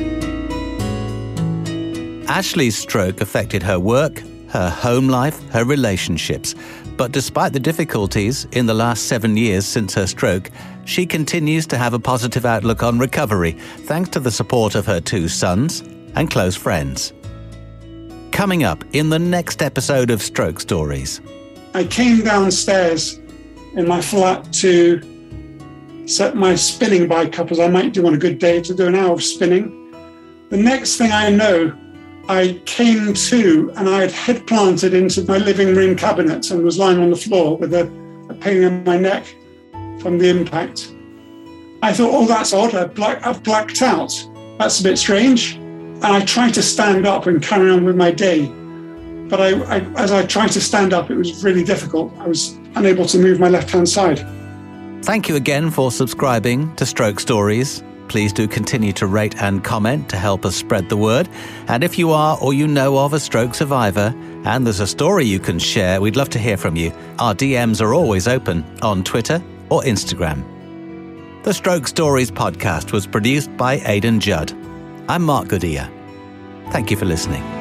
Ashley's 2.27 2.77
stroke 2.77 3.21
affected 3.21 3.61
her 3.63 3.79
work, 3.79 4.21
her 4.49 4.69
home 4.69 5.07
life, 5.07 5.41
her 5.49 5.63
relationships. 5.63 6.55
But 6.97 7.11
despite 7.11 7.53
the 7.53 7.59
difficulties 7.59 8.45
in 8.51 8.65
the 8.65 8.73
last 8.73 9.07
seven 9.07 9.37
years 9.37 9.65
since 9.65 9.93
her 9.95 10.07
stroke, 10.07 10.49
she 10.85 11.05
continues 11.05 11.67
to 11.67 11.77
have 11.77 11.93
a 11.93 11.99
positive 11.99 12.45
outlook 12.45 12.83
on 12.83 12.99
recovery 12.99 13.51
thanks 13.85 14.09
to 14.11 14.19
the 14.19 14.31
support 14.31 14.75
of 14.75 14.85
her 14.85 14.99
two 14.99 15.27
sons 15.27 15.81
and 16.15 16.29
close 16.29 16.55
friends. 16.55 17.13
Coming 18.31 18.63
up 18.63 18.83
in 18.93 19.09
the 19.09 19.19
next 19.19 19.61
episode 19.61 20.09
of 20.09 20.21
Stroke 20.21 20.59
Stories. 20.59 21.21
I 21.73 21.85
came 21.85 22.21
downstairs 22.21 23.19
in 23.75 23.87
my 23.87 24.01
flat 24.01 24.51
to 24.53 25.01
set 26.05 26.35
my 26.35 26.55
spinning 26.55 27.07
bike 27.07 27.39
up 27.39 27.51
as 27.51 27.59
I 27.59 27.67
might 27.67 27.93
do 27.93 28.05
on 28.05 28.13
a 28.13 28.17
good 28.17 28.37
day 28.39 28.61
to 28.61 28.73
do 28.73 28.87
an 28.87 28.95
hour 28.95 29.13
of 29.13 29.23
spinning. 29.23 29.77
The 30.49 30.57
next 30.57 30.97
thing 30.97 31.11
I 31.11 31.29
know, 31.29 31.77
I 32.27 32.61
came 32.65 33.13
to 33.13 33.71
and 33.75 33.87
I 33.87 34.01
had 34.01 34.11
head 34.11 34.45
planted 34.45 34.93
into 34.93 35.23
my 35.23 35.37
living 35.37 35.73
room 35.75 35.95
cabinet 35.95 36.51
and 36.51 36.63
was 36.63 36.77
lying 36.77 36.99
on 36.99 37.09
the 37.09 37.15
floor 37.15 37.57
with 37.57 37.73
a, 37.73 37.85
a 38.29 38.33
pain 38.33 38.63
in 38.63 38.83
my 38.83 38.97
neck 38.97 39.25
from 40.01 40.17
the 40.17 40.29
impact. 40.29 40.93
I 41.83 41.93
thought, 41.93 42.11
oh, 42.13 42.25
that's 42.25 42.53
odd. 42.53 42.75
I've, 42.75 42.93
black, 42.93 43.25
I've 43.25 43.41
blacked 43.43 43.81
out. 43.81 44.13
That's 44.59 44.79
a 44.81 44.83
bit 44.83 44.97
strange. 44.97 45.55
And 45.55 46.05
I 46.05 46.21
tried 46.25 46.53
to 46.55 46.61
stand 46.63 47.07
up 47.07 47.27
and 47.27 47.41
carry 47.41 47.71
on 47.71 47.85
with 47.85 47.95
my 47.95 48.11
day. 48.11 48.47
But 49.29 49.39
I, 49.39 49.61
I, 49.61 49.79
as 49.95 50.11
I 50.11 50.25
tried 50.25 50.51
to 50.51 50.61
stand 50.61 50.93
up, 50.93 51.09
it 51.09 51.15
was 51.15 51.43
really 51.43 51.63
difficult. 51.63 52.13
I 52.17 52.27
was 52.27 52.57
unable 52.75 53.05
to 53.05 53.17
move 53.17 53.39
my 53.39 53.49
left 53.49 53.71
hand 53.71 53.87
side. 53.87 54.25
Thank 55.03 55.27
you 55.27 55.35
again 55.35 55.71
for 55.71 55.91
subscribing 55.91 56.75
to 56.75 56.85
Stroke 56.85 57.19
Stories. 57.19 57.83
Please 58.07 58.33
do 58.33 58.47
continue 58.47 58.91
to 58.93 59.07
rate 59.07 59.41
and 59.41 59.63
comment 59.63 60.09
to 60.09 60.17
help 60.17 60.45
us 60.45 60.55
spread 60.55 60.89
the 60.89 60.97
word. 60.97 61.29
And 61.67 61.83
if 61.83 61.97
you 61.97 62.11
are 62.11 62.37
or 62.41 62.53
you 62.53 62.67
know 62.67 62.97
of 62.97 63.13
a 63.13 63.19
stroke 63.19 63.55
survivor 63.55 64.13
and 64.43 64.65
there's 64.65 64.81
a 64.81 64.87
story 64.87 65.25
you 65.25 65.39
can 65.39 65.59
share, 65.59 66.01
we'd 66.01 66.17
love 66.17 66.29
to 66.31 66.39
hear 66.39 66.57
from 66.57 66.75
you. 66.75 66.91
Our 67.19 67.33
DMs 67.33 67.81
are 67.81 67.93
always 67.93 68.27
open 68.27 68.65
on 68.81 69.03
Twitter 69.03 69.41
or 69.69 69.81
Instagram. 69.83 70.43
The 71.43 71.53
Stroke 71.53 71.87
Stories 71.87 72.29
podcast 72.29 72.91
was 72.91 73.07
produced 73.07 73.55
by 73.57 73.75
Aidan 73.85 74.19
Judd. 74.19 74.51
I'm 75.07 75.23
Mark 75.23 75.47
Goodyear. 75.47 75.89
Thank 76.71 76.91
you 76.91 76.97
for 76.97 77.05
listening. 77.05 77.60